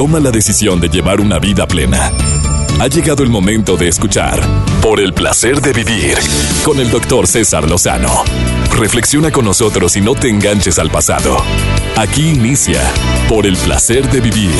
toma 0.00 0.18
la 0.18 0.30
decisión 0.30 0.80
de 0.80 0.88
llevar 0.88 1.20
una 1.20 1.38
vida 1.38 1.66
plena. 1.66 2.10
Ha 2.80 2.86
llegado 2.86 3.22
el 3.22 3.28
momento 3.28 3.76
de 3.76 3.88
escuchar 3.88 4.40
Por 4.80 4.98
el 4.98 5.12
placer 5.12 5.60
de 5.60 5.74
vivir 5.74 6.16
con 6.64 6.80
el 6.80 6.90
doctor 6.90 7.26
César 7.26 7.68
Lozano. 7.68 8.24
Reflexiona 8.78 9.30
con 9.30 9.44
nosotros 9.44 9.98
y 9.98 10.00
no 10.00 10.14
te 10.14 10.30
enganches 10.30 10.78
al 10.78 10.90
pasado. 10.90 11.36
Aquí 11.98 12.30
inicia 12.30 12.80
Por 13.28 13.46
el 13.46 13.58
placer 13.58 14.10
de 14.10 14.22
vivir. 14.22 14.54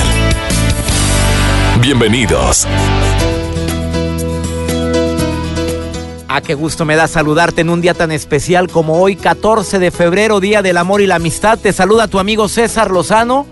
Bienvenidos. 1.81 2.67
Ah, 6.29 6.43
qué 6.43 6.53
gusto 6.53 6.85
me 6.85 6.97
da 6.97 7.09
saludarte 7.09 7.63
en 7.63 7.71
un 7.71 7.81
día 7.81 7.95
tan 7.95 8.13
especial 8.13 8.69
como 8.69 9.01
hoy, 9.01 9.17
14 9.17 9.79
de 9.79 9.91
febrero, 9.91 10.39
Día 10.39 10.61
del 10.61 10.77
Amor 10.77 11.01
y 11.01 11.07
la 11.07 11.15
Amistad. 11.15 11.59
Te 11.59 11.73
saluda 11.73 12.09
tu 12.09 12.19
amigo 12.19 12.47
César 12.47 12.91
Lozano, 12.91 13.47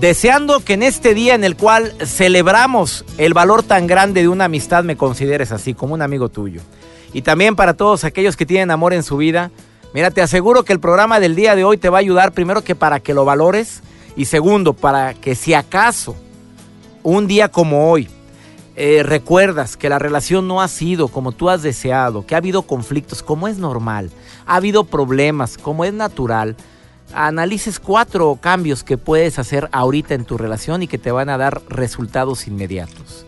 deseando 0.00 0.60
que 0.60 0.72
en 0.72 0.82
este 0.82 1.12
día 1.12 1.34
en 1.34 1.44
el 1.44 1.56
cual 1.56 1.94
celebramos 2.04 3.04
el 3.18 3.34
valor 3.34 3.62
tan 3.62 3.86
grande 3.86 4.22
de 4.22 4.28
una 4.28 4.46
amistad 4.46 4.82
me 4.82 4.96
consideres 4.96 5.52
así, 5.52 5.74
como 5.74 5.92
un 5.92 6.00
amigo 6.00 6.30
tuyo. 6.30 6.62
Y 7.12 7.22
también 7.22 7.54
para 7.54 7.74
todos 7.74 8.04
aquellos 8.04 8.36
que 8.36 8.46
tienen 8.46 8.70
amor 8.70 8.94
en 8.94 9.02
su 9.02 9.18
vida, 9.18 9.50
mira, 9.92 10.10
te 10.10 10.22
aseguro 10.22 10.64
que 10.64 10.72
el 10.72 10.80
programa 10.80 11.20
del 11.20 11.36
día 11.36 11.54
de 11.54 11.64
hoy 11.64 11.76
te 11.76 11.90
va 11.90 11.98
a 11.98 12.00
ayudar 12.00 12.32
primero 12.32 12.64
que 12.64 12.74
para 12.74 13.00
que 13.00 13.12
lo 13.12 13.26
valores 13.26 13.82
y 14.16 14.24
segundo, 14.24 14.72
para 14.72 15.12
que 15.12 15.34
si 15.34 15.52
acaso 15.52 16.16
un 17.02 17.26
día 17.26 17.48
como 17.48 17.90
hoy, 17.90 18.08
eh, 18.76 19.02
recuerdas 19.02 19.76
que 19.76 19.90
la 19.90 19.98
relación 19.98 20.48
no 20.48 20.62
ha 20.62 20.68
sido 20.68 21.08
como 21.08 21.32
tú 21.32 21.50
has 21.50 21.62
deseado, 21.62 22.24
que 22.24 22.34
ha 22.34 22.38
habido 22.38 22.62
conflictos, 22.62 23.22
como 23.22 23.48
es 23.48 23.58
normal, 23.58 24.10
ha 24.46 24.56
habido 24.56 24.84
problemas, 24.84 25.58
como 25.58 25.84
es 25.84 25.92
natural, 25.92 26.56
analices 27.14 27.80
cuatro 27.80 28.38
cambios 28.40 28.84
que 28.84 28.98
puedes 28.98 29.38
hacer 29.38 29.68
ahorita 29.72 30.14
en 30.14 30.24
tu 30.24 30.38
relación 30.38 30.82
y 30.82 30.88
que 30.88 30.98
te 30.98 31.12
van 31.12 31.28
a 31.28 31.38
dar 31.38 31.62
resultados 31.68 32.46
inmediatos. 32.46 33.26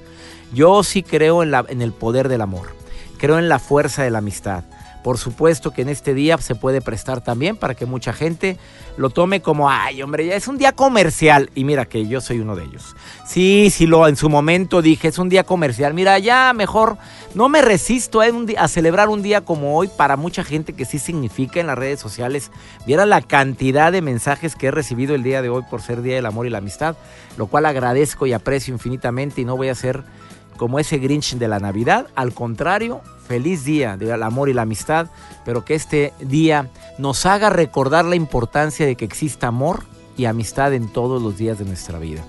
Yo 0.53 0.83
sí 0.83 1.03
creo 1.03 1.43
en, 1.43 1.51
la, 1.51 1.65
en 1.69 1.83
el 1.83 1.92
poder 1.92 2.29
del 2.29 2.42
amor, 2.42 2.75
creo 3.19 3.39
en 3.39 3.48
la 3.48 3.59
fuerza 3.59 4.03
de 4.03 4.11
la 4.11 4.19
amistad. 4.19 4.65
Por 5.03 5.19
supuesto 5.19 5.72
que 5.72 5.83
en 5.83 5.89
este 5.89 6.14
día 6.14 6.39
se 6.39 6.55
puede 6.55 6.81
prestar 6.81 7.22
también 7.22 7.56
para 7.56 7.75
que 7.75 7.86
mucha 7.86 8.12
gente 8.12 8.56
lo 8.97 9.11
tome 9.11 9.42
como, 9.42 9.69
ay 9.69 10.03
hombre, 10.03 10.27
ya 10.27 10.36
es 10.36 10.47
un 10.48 10.58
día 10.58 10.72
comercial. 10.72 11.50
Y 11.55 11.64
mira 11.64 11.86
que 11.86 12.06
yo 12.06 12.20
soy 12.20 12.41
uno 12.41 12.55
de 12.55 12.64
ellos. 12.64 12.95
Sí, 13.27 13.70
sí, 13.70 13.86
lo 13.86 14.06
en 14.06 14.17
su 14.17 14.28
momento 14.28 14.83
dije, 14.83 15.08
es 15.08 15.19
un 15.19 15.28
día 15.28 15.45
comercial. 15.45 15.95
Mira, 15.95 16.19
ya 16.19 16.53
mejor 16.53 16.98
no 17.34 17.48
me 17.48 17.62
resisto 17.62 18.20
a, 18.20 18.27
a 18.58 18.69
celebrar 18.69 19.08
un 19.08 19.23
día 19.23 19.41
como 19.41 19.77
hoy 19.77 19.89
para 19.89 20.17
mucha 20.17 20.45
gente 20.45 20.73
que 20.73 20.84
sí 20.84 20.98
significa 20.98 21.61
en 21.61 21.67
las 21.67 21.78
redes 21.78 22.00
sociales. 22.00 22.50
Viera 22.86 23.06
la 23.06 23.23
cantidad 23.23 23.91
de 23.91 24.03
mensajes 24.03 24.55
que 24.55 24.69
he 24.69 24.70
recibido 24.70 25.14
el 25.14 25.23
día 25.23 25.42
de 25.42 25.48
hoy 25.48 25.62
por 25.69 25.83
ser 25.83 26.03
Día 26.03 26.17
del 26.17 26.27
Amor 26.27 26.47
y 26.47 26.50
la 26.50 26.58
Amistad, 26.58 26.97
lo 27.36 27.47
cual 27.47 27.67
agradezco 27.67 28.27
y 28.27 28.33
aprecio 28.33 28.73
infinitamente 28.73 29.41
y 29.41 29.45
no 29.45 29.56
voy 29.56 29.69
a 29.69 29.75
ser 29.75 30.05
como 30.56 30.78
ese 30.78 30.98
Grinch 30.98 31.34
de 31.34 31.48
la 31.48 31.58
Navidad. 31.58 32.06
Al 32.14 32.34
contrario, 32.34 33.00
feliz 33.27 33.64
día 33.64 33.97
del 33.97 34.22
amor 34.22 34.48
y 34.48 34.53
la 34.53 34.62
amistad, 34.62 35.08
pero 35.45 35.64
que 35.64 35.75
este 35.75 36.12
día 36.20 36.70
nos 36.98 37.27
haga 37.27 37.50
recordar 37.50 38.05
la 38.05 38.17
importancia 38.17 38.86
de 38.86 38.97
que 38.97 39.05
exista 39.05 39.48
amor 39.48 39.84
y 40.17 40.27
amistad 40.27 40.75
en 40.75 40.89
todos 40.89 41.23
los 41.23 41.39
días 41.39 41.58
de 41.58 41.64
nuestra 41.64 41.98
vida. 41.98 42.23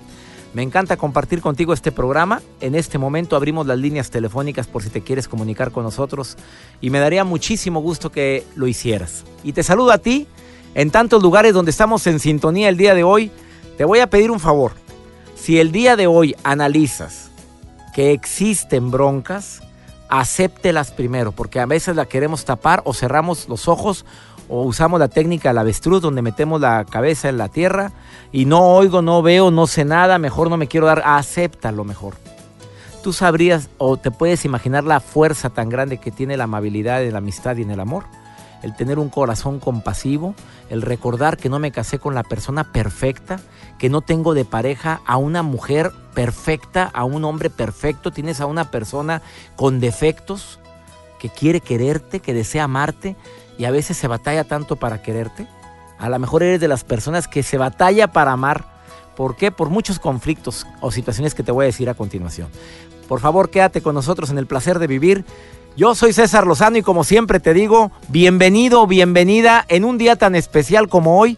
Me 0.54 0.62
encanta 0.62 0.98
compartir 0.98 1.42
contigo 1.42 1.74
este 1.74 1.92
programa. 1.92 2.42
En 2.62 2.76
este 2.76 3.00
momento 3.00 3.36
abrimos 3.36 3.66
las 3.66 3.80
líneas 3.80 4.12
telefónicas 4.12 4.68
por 4.68 4.84
si 4.84 4.90
te 4.90 5.02
quieres 5.02 5.28
comunicar 5.28 5.72
con 5.72 5.84
nosotros 5.84 6.38
y 6.80 6.92
me 6.92 7.00
daría 7.00 7.24
muchísimo 7.24 7.82
gusto 7.82 8.12
que 8.12 8.46
lo 8.56 8.68
hicieras. 8.68 9.24
Y 9.44 9.54
te 9.54 9.64
saludo 9.64 9.92
a 9.92 9.98
ti 9.98 10.28
en 10.76 10.92
tantos 10.92 11.24
lugares 11.24 11.54
donde 11.54 11.72
estamos 11.72 12.06
en 12.06 12.20
sintonía 12.20 12.70
el 12.70 12.78
día 12.78 12.94
de 12.94 13.04
hoy. 13.04 13.32
Te 13.78 13.86
voy 13.86 14.00
a 14.00 14.10
pedir 14.12 14.30
un 14.30 14.40
favor. 14.40 14.74
Si 15.36 15.60
el 15.60 15.72
día 15.72 15.96
de 15.96 16.06
hoy 16.06 16.36
analizas 16.44 17.32
que 17.94 18.12
existen 18.12 18.92
broncas, 18.92 19.62
acéptelas 20.10 20.92
primero, 20.92 21.32
porque 21.32 21.60
a 21.60 21.66
veces 21.66 21.96
la 21.96 22.06
queremos 22.06 22.46
tapar 22.46 22.82
o 22.86 22.94
cerramos 22.94 23.48
los 23.48 23.68
ojos 23.68 24.06
o 24.50 24.64
usamos 24.64 25.00
la 25.00 25.08
técnica 25.08 25.50
del 25.50 25.60
avestruz 25.60 26.02
donde 26.02 26.22
metemos 26.22 26.60
la 26.60 26.86
cabeza 26.86 27.30
en 27.30 27.38
la 27.38 27.50
tierra 27.50 27.92
y 28.32 28.46
no 28.46 28.76
oigo, 28.76 29.02
no 29.02 29.22
veo, 29.22 29.52
no 29.52 29.68
sé 29.68 29.86
nada, 29.86 30.18
mejor 30.18 30.50
no 30.50 30.58
me 30.58 30.68
quiero 30.68 30.88
dar, 30.88 31.02
acéptalo 31.06 31.84
mejor. 31.84 32.16
Tú 33.04 33.14
sabrías 33.14 33.70
o 33.78 33.98
te 33.98 34.12
puedes 34.12 34.46
imaginar 34.46 34.84
la 34.84 35.00
fuerza 35.00 35.50
tan 35.50 35.70
grande 35.70 35.98
que 35.98 36.12
tiene 36.12 36.38
la 36.38 36.46
amabilidad 36.46 37.04
la 37.04 37.18
amistad 37.18 37.58
y 37.58 37.64
en 37.64 37.72
el 37.72 37.80
amor 37.80 38.06
el 38.64 38.76
tener 38.76 38.98
un 38.98 39.10
corazón 39.10 39.60
compasivo, 39.60 40.34
el 40.70 40.82
recordar 40.82 41.38
que 41.38 41.50
no 41.50 41.60
me 41.60 41.72
casé 41.72 42.00
con 42.00 42.16
la 42.16 42.24
persona 42.24 42.72
perfecta, 42.72 43.40
que 43.78 43.90
no 43.90 44.02
tengo 44.02 44.34
de 44.34 44.46
pareja 44.46 45.02
a 45.06 45.18
una 45.18 45.44
mujer 45.44 45.92
perfecta, 46.16 46.90
a 46.94 47.04
un 47.04 47.26
hombre 47.26 47.50
perfecto, 47.50 48.12
tienes 48.12 48.42
a 48.42 48.46
una 48.46 48.72
persona 48.72 49.22
con 49.56 49.80
defectos 49.80 50.60
que 51.20 51.30
quiere 51.30 51.60
quererte, 51.60 52.22
que 52.22 52.34
desea 52.34 52.64
amarte 52.64 53.16
y 53.58 53.66
a 53.66 53.72
veces 53.72 53.98
se 53.98 54.08
batalla 54.08 54.46
tanto 54.46 54.78
para 54.78 55.02
quererte. 55.02 55.48
A 56.00 56.10
lo 56.10 56.18
mejor 56.20 56.44
eres 56.44 56.60
de 56.60 56.68
las 56.68 56.84
personas 56.84 57.28
que 57.28 57.44
se 57.44 57.58
batalla 57.58 58.12
para 58.12 58.32
amar. 58.32 58.66
¿Por 59.16 59.36
qué? 59.36 59.52
Por 59.52 59.70
muchos 59.70 60.00
conflictos 60.00 60.66
o 60.82 60.92
situaciones 60.92 61.36
que 61.36 61.44
te 61.44 61.52
voy 61.52 61.64
a 61.64 61.68
decir 61.68 61.90
a 61.90 61.94
continuación. 61.94 62.50
Por 63.08 63.20
favor, 63.20 63.50
quédate 63.50 63.82
con 63.82 63.96
nosotros 63.96 64.30
en 64.30 64.38
el 64.38 64.48
placer 64.48 64.80
de 64.80 64.88
vivir. 64.88 65.26
Yo 65.76 65.96
soy 65.96 66.14
César 66.14 66.46
Lozano 66.46 66.78
y 66.78 66.84
como 66.84 67.04
siempre 67.04 67.40
te 67.40 67.52
digo, 67.52 67.92
bienvenido, 68.10 68.86
bienvenida 68.86 69.66
en 69.70 69.86
un 69.86 69.98
día 69.98 70.16
tan 70.16 70.36
especial 70.36 70.88
como 70.88 71.20
hoy, 71.20 71.36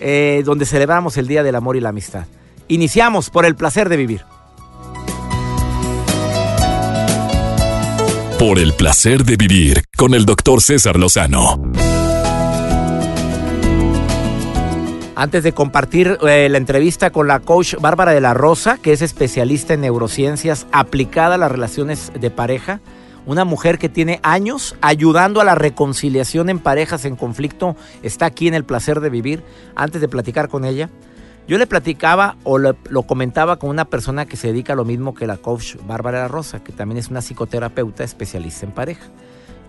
eh, 0.00 0.42
donde 0.44 0.66
celebramos 0.66 1.16
el 1.16 1.28
Día 1.28 1.44
del 1.44 1.54
Amor 1.54 1.76
y 1.76 1.80
la 1.80 1.90
Amistad. 1.90 2.24
Iniciamos 2.66 3.30
por 3.30 3.46
el 3.46 3.54
placer 3.54 3.88
de 3.88 3.96
vivir. 3.96 4.24
Por 8.40 8.58
el 8.58 8.72
placer 8.72 9.24
de 9.24 9.36
vivir 9.36 9.84
con 9.96 10.12
el 10.14 10.26
doctor 10.26 10.60
César 10.60 10.96
Lozano. 10.96 11.62
Antes 15.14 15.44
de 15.44 15.52
compartir 15.52 16.18
eh, 16.26 16.48
la 16.48 16.58
entrevista 16.58 17.10
con 17.10 17.28
la 17.28 17.38
coach 17.40 17.76
Bárbara 17.80 18.12
de 18.12 18.20
la 18.20 18.34
Rosa, 18.34 18.78
que 18.82 18.92
es 18.92 19.02
especialista 19.02 19.74
en 19.74 19.82
neurociencias 19.82 20.66
aplicada 20.72 21.36
a 21.36 21.38
las 21.38 21.50
relaciones 21.50 22.12
de 22.18 22.30
pareja, 22.30 22.80
una 23.28 23.44
mujer 23.44 23.78
que 23.78 23.90
tiene 23.90 24.20
años 24.22 24.74
ayudando 24.80 25.42
a 25.42 25.44
la 25.44 25.54
reconciliación 25.54 26.48
en 26.48 26.58
parejas 26.58 27.04
en 27.04 27.14
conflicto, 27.14 27.76
está 28.02 28.24
aquí 28.24 28.48
en 28.48 28.54
el 28.54 28.64
placer 28.64 29.00
de 29.00 29.10
vivir. 29.10 29.44
Antes 29.76 30.00
de 30.00 30.08
platicar 30.08 30.48
con 30.48 30.64
ella, 30.64 30.88
yo 31.46 31.58
le 31.58 31.66
platicaba 31.66 32.36
o 32.42 32.56
lo, 32.56 32.74
comentaba 33.06 33.58
con 33.58 33.68
una 33.68 33.84
persona 33.84 34.24
que 34.24 34.38
se 34.38 34.48
dedica 34.48 34.72
a 34.72 34.76
lo 34.76 34.86
mismo 34.86 35.14
que 35.14 35.26
la 35.26 35.36
coach 35.36 35.76
Bárbara 35.86 36.26
Rosa, 36.26 36.64
que 36.64 36.72
también 36.72 36.96
es 36.96 37.08
una 37.08 37.20
psicoterapeuta 37.20 38.02
especialista 38.02 38.64
en 38.64 38.72
pareja. 38.72 39.04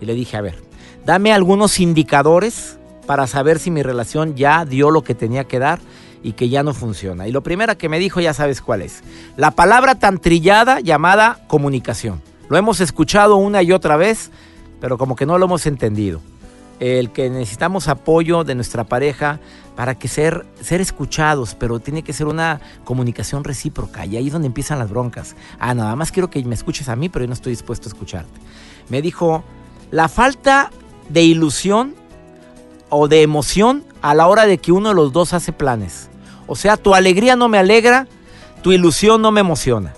Y 0.00 0.06
le 0.06 0.14
dije, 0.14 0.38
a 0.38 0.40
ver, 0.40 0.56
dame 1.04 1.30
algunos 1.30 1.80
indicadores 1.80 2.78
para 3.06 3.26
saber 3.26 3.58
si 3.58 3.70
mi 3.70 3.82
relación 3.82 4.36
ya 4.36 4.64
dio 4.64 4.90
lo 4.90 5.04
que 5.04 5.14
tenía 5.14 5.44
que 5.44 5.58
dar 5.58 5.80
y 6.22 6.32
que 6.32 6.48
ya 6.48 6.62
no 6.62 6.72
funciona. 6.72 7.28
Y 7.28 7.32
lo 7.32 7.42
primero 7.42 7.76
que 7.76 7.90
me 7.90 7.98
dijo, 7.98 8.20
ya 8.20 8.32
sabes 8.32 8.62
cuál 8.62 8.80
es. 8.80 9.02
La 9.36 9.50
palabra 9.50 9.96
tan 9.96 10.18
trillada 10.18 10.80
llamada 10.80 11.44
comunicación. 11.46 12.29
Lo 12.50 12.58
hemos 12.58 12.80
escuchado 12.80 13.36
una 13.36 13.62
y 13.62 13.70
otra 13.70 13.96
vez, 13.96 14.32
pero 14.80 14.98
como 14.98 15.14
que 15.14 15.24
no 15.24 15.38
lo 15.38 15.44
hemos 15.44 15.66
entendido. 15.66 16.20
El 16.80 17.12
que 17.12 17.30
necesitamos 17.30 17.86
apoyo 17.86 18.42
de 18.42 18.56
nuestra 18.56 18.82
pareja 18.82 19.38
para 19.76 19.94
que 19.94 20.08
ser, 20.08 20.44
ser 20.60 20.80
escuchados, 20.80 21.54
pero 21.54 21.78
tiene 21.78 22.02
que 22.02 22.12
ser 22.12 22.26
una 22.26 22.60
comunicación 22.84 23.44
recíproca. 23.44 24.04
Y 24.04 24.16
ahí 24.16 24.26
es 24.26 24.32
donde 24.32 24.48
empiezan 24.48 24.80
las 24.80 24.90
broncas. 24.90 25.36
Ah, 25.60 25.74
nada 25.74 25.94
más 25.94 26.10
quiero 26.10 26.28
que 26.28 26.42
me 26.44 26.56
escuches 26.56 26.88
a 26.88 26.96
mí, 26.96 27.08
pero 27.08 27.24
yo 27.24 27.28
no 27.28 27.34
estoy 27.34 27.52
dispuesto 27.52 27.88
a 27.88 27.92
escucharte. 27.92 28.40
Me 28.88 29.00
dijo, 29.00 29.44
la 29.92 30.08
falta 30.08 30.72
de 31.08 31.22
ilusión 31.22 31.94
o 32.88 33.06
de 33.06 33.22
emoción 33.22 33.84
a 34.02 34.12
la 34.12 34.26
hora 34.26 34.46
de 34.46 34.58
que 34.58 34.72
uno 34.72 34.88
de 34.88 34.96
los 34.96 35.12
dos 35.12 35.34
hace 35.34 35.52
planes. 35.52 36.10
O 36.48 36.56
sea, 36.56 36.76
tu 36.76 36.96
alegría 36.96 37.36
no 37.36 37.48
me 37.48 37.58
alegra, 37.58 38.08
tu 38.60 38.72
ilusión 38.72 39.22
no 39.22 39.30
me 39.30 39.40
emociona. 39.40 39.94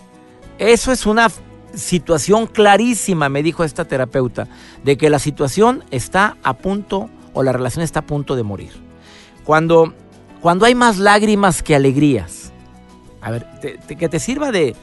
Eso 0.58 0.92
es 0.92 1.06
una 1.06 1.30
situación 1.74 2.46
clarísima, 2.46 3.28
me 3.28 3.42
dijo 3.42 3.64
esta 3.64 3.84
terapeuta, 3.84 4.48
de 4.84 4.96
que 4.96 5.10
la 5.10 5.18
situación 5.18 5.84
está 5.90 6.36
a 6.42 6.54
punto 6.54 7.08
o 7.32 7.42
la 7.42 7.52
relación 7.52 7.82
está 7.82 8.00
a 8.00 8.06
punto 8.06 8.36
de 8.36 8.42
morir. 8.42 8.72
Cuando, 9.44 9.94
cuando 10.40 10.66
hay 10.66 10.74
más 10.74 10.98
lágrimas 10.98 11.62
que 11.62 11.74
alegrías, 11.74 12.52
a 13.20 13.30
ver, 13.30 13.46
que 13.86 14.08
te 14.08 14.18
sirva 14.18 14.50
de, 14.50 14.74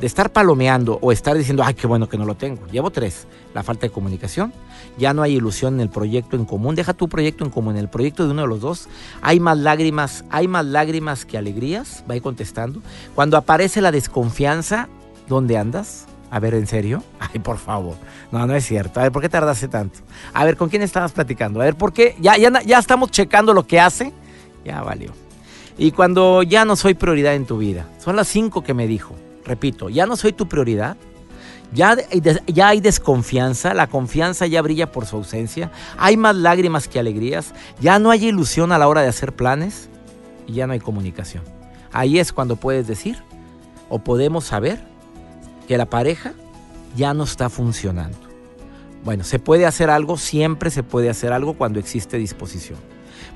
de 0.00 0.06
estar 0.06 0.30
palomeando 0.30 0.98
o 1.00 1.12
estar 1.12 1.36
diciendo, 1.36 1.62
ay, 1.64 1.74
qué 1.74 1.86
bueno 1.86 2.08
que 2.08 2.18
no 2.18 2.24
lo 2.24 2.34
tengo. 2.34 2.66
Llevo 2.66 2.90
tres. 2.90 3.26
La 3.54 3.62
falta 3.62 3.86
de 3.86 3.92
comunicación, 3.92 4.52
ya 4.98 5.14
no 5.14 5.22
hay 5.22 5.36
ilusión 5.36 5.74
en 5.74 5.80
el 5.80 5.88
proyecto 5.88 6.36
en 6.36 6.44
común. 6.44 6.74
Deja 6.74 6.92
tu 6.92 7.08
proyecto 7.08 7.44
en 7.44 7.50
común, 7.50 7.76
el 7.76 7.88
proyecto 7.88 8.24
de 8.24 8.32
uno 8.32 8.42
de 8.42 8.48
los 8.48 8.60
dos. 8.60 8.88
Hay 9.22 9.38
más 9.38 9.58
lágrimas, 9.58 10.24
hay 10.30 10.48
más 10.48 10.64
lágrimas 10.66 11.24
que 11.24 11.38
alegrías. 11.38 12.02
Va 12.10 12.14
a 12.14 12.16
ir 12.16 12.22
contestando. 12.22 12.82
Cuando 13.14 13.36
aparece 13.36 13.80
la 13.80 13.92
desconfianza, 13.92 14.88
¿dónde 15.28 15.56
andas? 15.56 16.06
A 16.30 16.40
ver, 16.40 16.54
¿en 16.54 16.66
serio? 16.66 17.02
Ay, 17.20 17.40
por 17.40 17.58
favor. 17.58 17.96
No, 18.32 18.46
no 18.46 18.54
es 18.54 18.64
cierto. 18.64 19.00
A 19.00 19.04
ver, 19.04 19.12
¿por 19.12 19.22
qué 19.22 19.28
tardaste 19.28 19.68
tanto? 19.68 20.00
A 20.32 20.44
ver, 20.44 20.56
¿con 20.56 20.68
quién 20.68 20.82
estabas 20.82 21.12
platicando? 21.12 21.60
A 21.60 21.64
ver, 21.64 21.76
¿por 21.76 21.92
qué? 21.92 22.16
Ya, 22.20 22.36
ya, 22.36 22.50
ya 22.62 22.78
estamos 22.78 23.10
checando 23.10 23.54
lo 23.54 23.66
que 23.66 23.80
hace. 23.80 24.12
Ya 24.64 24.82
valió. 24.82 25.12
Y 25.76 25.90
cuando 25.90 26.42
ya 26.42 26.64
no 26.64 26.76
soy 26.76 26.94
prioridad 26.94 27.34
en 27.34 27.46
tu 27.46 27.58
vida, 27.58 27.88
son 27.98 28.16
las 28.16 28.28
cinco 28.28 28.62
que 28.62 28.74
me 28.74 28.86
dijo. 28.86 29.14
Repito, 29.44 29.88
ya 29.88 30.06
no 30.06 30.16
soy 30.16 30.32
tu 30.32 30.48
prioridad. 30.48 30.96
Ya, 31.72 31.96
ya 32.46 32.68
hay 32.68 32.80
desconfianza, 32.80 33.74
la 33.74 33.88
confianza 33.88 34.46
ya 34.46 34.62
brilla 34.62 34.92
por 34.92 35.06
su 35.06 35.16
ausencia, 35.16 35.72
hay 35.98 36.16
más 36.16 36.36
lágrimas 36.36 36.86
que 36.86 37.00
alegrías, 37.00 37.52
ya 37.80 37.98
no 37.98 38.12
hay 38.12 38.26
ilusión 38.26 38.70
a 38.70 38.78
la 38.78 38.86
hora 38.86 39.02
de 39.02 39.08
hacer 39.08 39.34
planes 39.34 39.88
y 40.46 40.52
ya 40.52 40.68
no 40.68 40.74
hay 40.74 40.78
comunicación. 40.78 41.42
Ahí 41.92 42.20
es 42.20 42.32
cuando 42.32 42.54
puedes 42.54 42.86
decir 42.86 43.16
o 43.88 43.98
podemos 43.98 44.44
saber 44.44 44.78
que 45.66 45.78
la 45.78 45.86
pareja 45.86 46.32
ya 46.96 47.14
no 47.14 47.24
está 47.24 47.48
funcionando. 47.48 48.18
Bueno, 49.04 49.24
se 49.24 49.38
puede 49.38 49.66
hacer 49.66 49.90
algo, 49.90 50.16
siempre 50.16 50.70
se 50.70 50.82
puede 50.82 51.10
hacer 51.10 51.32
algo 51.32 51.54
cuando 51.54 51.78
existe 51.78 52.16
disposición. 52.16 52.78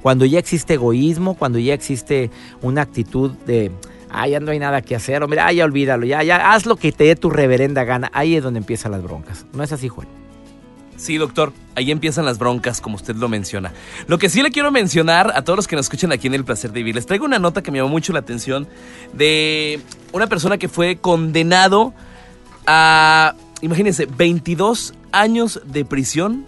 Cuando 0.03 0.25
ya 0.25 0.39
existe 0.39 0.75
egoísmo, 0.75 1.35
cuando 1.35 1.59
ya 1.59 1.75
existe 1.75 2.31
una 2.63 2.83
actitud 2.83 3.33
de, 3.47 3.71
ay, 4.11 4.33
ya 4.33 4.41
no 4.41 4.51
hay 4.51 4.59
nada 4.59 4.81
que 4.81 4.97
hacer, 4.97 5.23
o 5.23 5.29
mira, 5.29 5.53
ya 5.53 5.65
olvídalo, 5.65 6.07
ya, 6.07 6.23
ya, 6.23 6.53
haz 6.53 6.67
lo 6.67 6.77
que 6.77 6.93
te 6.93 7.05
dé 7.05 7.17
tu 7.17 7.31
reverenda 7.31 7.85
gana. 7.85 8.11
Ahí 8.15 8.37
es 8.37 8.43
donde 8.43 8.59
empiezan 8.59 8.93
las 8.93 9.03
broncas. 9.03 9.45
¿No 9.53 9.63
es 9.63 9.73
así, 9.73 9.89
Juan? 9.89 10.09
Sí, 10.97 11.17
doctor, 11.17 11.53
ahí 11.77 11.93
empiezan 11.93 12.25
las 12.25 12.39
broncas, 12.39 12.81
como 12.81 12.97
usted 12.97 13.15
lo 13.15 13.29
menciona. 13.29 13.73
Lo 14.09 14.19
que 14.19 14.29
sí 14.29 14.43
le 14.43 14.51
quiero 14.51 14.73
mencionar 14.73 15.33
a 15.35 15.43
todos 15.43 15.57
los 15.57 15.69
que 15.69 15.77
nos 15.77 15.87
escuchan 15.87 16.11
aquí 16.11 16.27
en 16.27 16.35
El 16.35 16.45
Placer 16.45 16.73
de 16.73 16.81
Vivir, 16.81 16.97
les 16.97 17.07
traigo 17.07 17.25
una 17.25 17.39
nota 17.39 17.63
que 17.63 17.71
me 17.71 17.79
llamó 17.79 17.91
mucho 17.91 18.13
la 18.13 18.19
atención 18.19 18.67
de 19.13 19.81
una 20.13 20.27
persona 20.27 20.59
que 20.59 20.69
fue 20.69 20.97
condenado 20.97 21.95
a, 22.69 23.35
imagínense, 23.63 24.07
22 24.07 24.95
años 25.11 25.61
de 25.65 25.85
prisión 25.85 26.45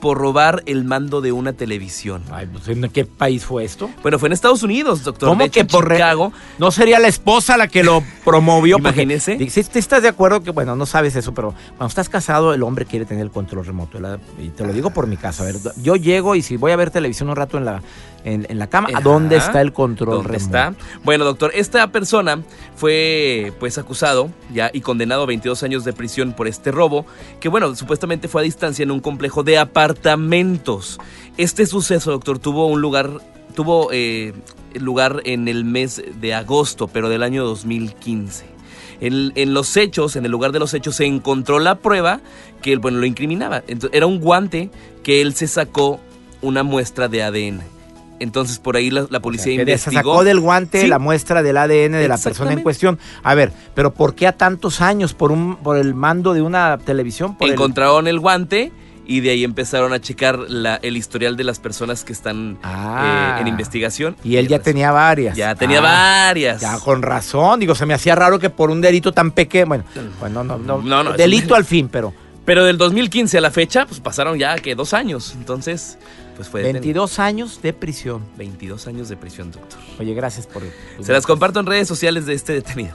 por 0.00 0.18
robar 0.18 0.62
el 0.66 0.84
mando 0.84 1.22
de 1.22 1.32
una 1.32 1.54
televisión. 1.54 2.22
Ay, 2.30 2.46
pues, 2.46 2.68
¿en 2.68 2.88
qué 2.90 3.06
país 3.06 3.44
fue 3.44 3.64
esto? 3.64 3.90
Bueno, 4.02 4.18
fue 4.18 4.28
en 4.28 4.34
Estados 4.34 4.62
Unidos, 4.62 5.02
doctor. 5.02 5.30
¿Cómo 5.30 5.50
que 5.50 5.64
por 5.64 5.90
Chicago? 5.90 6.32
¿No 6.58 6.70
sería 6.70 7.00
la 7.00 7.08
esposa 7.08 7.56
la 7.56 7.68
que 7.68 7.82
lo 7.82 8.02
promovió? 8.24 8.78
Imagínese. 8.78 9.36
¿Te 9.36 9.78
estás 9.78 10.02
de 10.02 10.08
acuerdo 10.08 10.42
que, 10.42 10.50
bueno, 10.50 10.76
no 10.76 10.84
sabes 10.84 11.16
eso, 11.16 11.32
pero 11.32 11.54
cuando 11.70 11.86
estás 11.86 12.08
casado, 12.10 12.52
el 12.52 12.62
hombre 12.62 12.84
quiere 12.84 13.06
tener 13.06 13.22
el 13.22 13.30
control 13.30 13.64
remoto. 13.64 13.98
Y 14.38 14.50
te 14.50 14.64
lo 14.64 14.72
digo 14.72 14.90
por 14.90 15.06
mi 15.06 15.16
casa. 15.16 15.42
A 15.42 15.46
ver, 15.46 15.56
yo 15.82 15.96
llego 15.96 16.34
y 16.34 16.42
si 16.42 16.56
voy 16.56 16.72
a 16.72 16.76
ver 16.76 16.90
televisión 16.90 17.30
un 17.30 17.36
rato 17.36 17.56
en 17.56 17.64
la, 17.64 17.82
en, 18.24 18.58
la 18.58 18.66
cama, 18.66 18.88
¿a 18.92 19.00
dónde 19.00 19.36
está 19.36 19.60
el 19.60 19.72
control 19.72 20.24
¿Dónde 20.24 20.36
está? 20.36 20.74
Bueno, 21.04 21.24
doctor, 21.24 21.52
esta 21.54 21.86
persona 21.92 22.42
fue 22.74 23.52
pues 23.60 23.78
acusado 23.78 24.30
ya 24.52 24.70
y 24.72 24.80
condenado 24.80 25.22
a 25.22 25.26
22 25.26 25.62
años 25.62 25.84
de 25.84 25.92
prisión 25.92 26.32
por 26.32 26.48
este 26.48 26.72
robo, 26.72 27.06
que 27.38 27.48
bueno, 27.48 27.74
supuestamente 27.76 28.26
fue 28.26 28.42
a 28.42 28.44
distancia 28.44 28.82
en 28.82 28.90
un 28.90 29.00
complejo 29.00 29.44
de 29.44 29.58
apartamentos. 29.58 30.98
Este 31.36 31.66
suceso, 31.66 32.10
doctor, 32.10 32.38
tuvo 32.38 32.66
un 32.66 32.80
lugar, 32.80 33.10
tuvo 33.54 33.90
eh, 33.92 34.32
lugar 34.74 35.22
en 35.24 35.46
el 35.46 35.64
mes 35.64 36.02
de 36.20 36.34
agosto, 36.34 36.88
pero 36.88 37.08
del 37.08 37.22
año 37.22 37.44
2015. 37.44 38.56
En, 38.98 39.32
en, 39.34 39.54
los 39.54 39.76
hechos, 39.76 40.16
en 40.16 40.24
el 40.24 40.32
lugar 40.32 40.52
de 40.52 40.58
los 40.58 40.72
hechos, 40.74 40.96
se 40.96 41.04
encontró 41.04 41.58
la 41.58 41.76
prueba 41.76 42.20
que 42.62 42.76
bueno, 42.76 42.98
lo 42.98 43.06
incriminaba. 43.06 43.62
Entonces, 43.68 43.90
era 43.92 44.06
un 44.06 44.20
guante 44.20 44.70
que 45.04 45.20
él 45.20 45.34
se 45.34 45.46
sacó 45.46 46.00
una 46.42 46.62
muestra 46.62 47.08
de 47.08 47.22
ADN. 47.22 47.75
Entonces 48.20 48.58
por 48.58 48.76
ahí 48.76 48.90
la, 48.90 49.20
policía 49.20 49.52
o 49.52 49.60
investigó. 49.60 49.94
sacó 49.94 50.24
del 50.24 50.40
guante 50.40 50.86
la 50.88 50.98
muestra 50.98 51.42
del 51.42 51.56
ADN 51.56 51.92
de 51.92 52.08
la 52.08 52.18
persona 52.18 52.52
en 52.52 52.62
cuestión. 52.62 52.98
A 53.22 53.34
ver, 53.34 53.52
pero 53.74 53.92
¿por 53.92 54.14
qué 54.14 54.26
a 54.26 54.32
tantos 54.32 54.80
años 54.80 55.14
por 55.14 55.32
un 55.32 55.56
por 55.56 55.76
el 55.76 55.94
mando 55.94 56.34
de 56.34 56.42
una 56.42 56.78
televisión? 56.78 57.36
Encontraron 57.40 58.06
el... 58.08 58.20
guante 58.20 58.72
y 59.06 59.20
de 59.20 59.30
ahí 59.30 59.44
empezaron 59.44 59.92
a 59.92 60.00
checar 60.00 60.38
la, 60.48 60.76
el 60.76 60.96
historial 60.96 61.36
de 61.36 61.44
las 61.44 61.58
personas 61.58 62.04
que 62.04 62.12
están 62.12 62.58
ah. 62.62 63.36
eh, 63.36 63.42
en 63.42 63.48
investigación. 63.48 64.16
Y 64.24 64.36
él 64.36 64.48
ya 64.48 64.58
tenía 64.58 64.90
varias. 64.90 65.36
Ya 65.36 65.54
tenía 65.54 65.78
ah, 65.78 66.26
varias. 66.26 66.60
Ya 66.60 66.78
con 66.80 67.02
razón. 67.02 67.60
Digo, 67.60 67.74
se 67.74 67.86
me 67.86 67.94
hacía 67.94 68.14
raro 68.14 68.38
que 68.38 68.50
por 68.50 68.70
un 68.70 68.80
delito 68.80 69.12
tan 69.12 69.30
pequeño, 69.30 69.66
bueno, 69.66 69.84
pues 70.18 70.32
no, 70.32 70.42
no, 70.42 70.58
no, 70.58 70.82
no, 70.82 71.12
delito 71.12 71.54
al 71.54 71.64
fin, 71.64 71.88
pero... 71.88 72.12
Pero 72.46 72.64
del 72.64 72.78
2015 72.78 73.36
a 73.36 73.40
la 73.40 73.50
fecha, 73.50 73.86
pues 73.86 74.00
pasaron 74.00 74.38
ya 74.38 74.54
que 74.56 74.74
dos 74.74 74.94
años. 74.94 75.34
Entonces, 75.36 75.98
pues 76.36 76.48
fue 76.48 76.62
22 76.62 77.18
años 77.18 77.60
de 77.60 77.72
prisión. 77.72 78.22
22 78.38 78.86
años 78.86 79.08
de 79.08 79.16
prisión, 79.16 79.50
doctor. 79.50 79.80
Oye, 79.98 80.14
gracias 80.14 80.46
por... 80.46 80.62
Se 81.00 81.12
las 81.12 81.26
comparto 81.26 81.58
en 81.60 81.66
redes 81.66 81.88
sociales 81.88 82.24
de 82.24 82.34
este 82.34 82.52
detenido. 82.52 82.94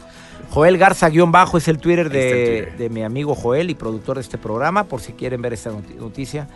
Joel 0.51 0.77
Garza-bajo 0.77 1.57
es 1.57 1.67
el 1.67 1.77
Twitter 1.79 2.09
de, 2.09 2.73
de, 2.77 2.89
mi 2.89 3.03
amigo 3.03 3.35
Joel 3.35 3.69
y 3.69 3.75
productor 3.75 4.15
de 4.15 4.21
este 4.21 4.37
programa, 4.37 4.85
por 4.85 5.01
si 5.01 5.13
quieren 5.13 5.41
ver 5.41 5.53
esta 5.53 5.71
noticia. 5.99 6.47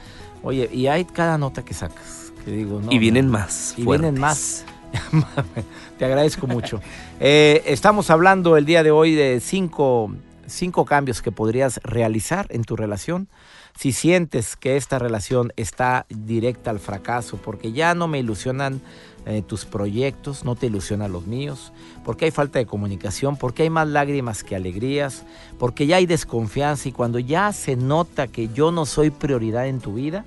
Oye, 0.42 0.70
y 0.72 0.88
hay 0.88 1.06
cada 1.06 1.38
nota 1.38 1.64
que 1.64 1.74
sacas. 1.74 2.32
Que 2.44 2.52
digo, 2.52 2.82
y 2.90 2.98
vienen 2.98 3.28
más. 3.30 3.74
Y 3.78 3.84
vienen 3.84 4.20
más. 4.20 4.64
Te 5.98 6.06
agradezco 6.06 6.48
mucho. 6.48 6.82
Eh, 7.20 7.64
estamos 7.66 8.10
hablando 8.10 8.58
el 8.58 8.66
día 8.66 8.84
de 8.84 8.92
hoy 8.92 9.16
de 9.16 9.40
cinco, 9.40 10.12
cinco 10.48 10.86
cambios 10.86 11.22
que 11.22 11.32
podrías 11.32 11.80
realizar 11.84 12.48
en 12.50 12.64
tu 12.64 12.76
relación 12.76 13.28
si 13.78 13.92
sientes 13.92 14.56
que 14.56 14.78
esta 14.78 15.00
relación 15.00 15.52
está 15.58 16.06
directa 16.10 16.72
al 16.72 16.80
fracaso, 16.80 17.38
porque 17.38 17.74
ya 17.74 17.94
no 17.94 18.08
me 18.08 18.20
ilusionan 18.20 18.82
eh, 19.26 19.42
tus 19.42 19.66
proyectos, 19.66 20.46
no 20.46 20.56
te 20.56 20.68
ilusionan 20.68 21.12
los 21.12 21.26
míos, 21.28 21.74
porque 22.06 22.26
hay 22.26 22.32
falta 22.32 22.60
de 22.60 22.66
comunicación, 22.66 23.36
porque 23.36 23.64
hay 23.64 23.70
más 23.70 23.88
lágrimas 23.88 24.44
que 24.44 24.56
alegrías, 24.56 25.26
porque 25.60 25.88
ya 25.88 25.98
hay 25.98 26.06
desconfianza 26.06 26.88
y 26.88 26.94
cuando 26.94 27.20
ya 27.20 27.52
se 27.52 27.76
nota 27.76 28.28
que 28.28 28.48
yo 28.48 28.72
no 28.72 28.86
soy 28.86 29.10
prioridad 29.10 29.68
en 29.68 29.80
tu 29.80 29.96
vida, 29.96 30.24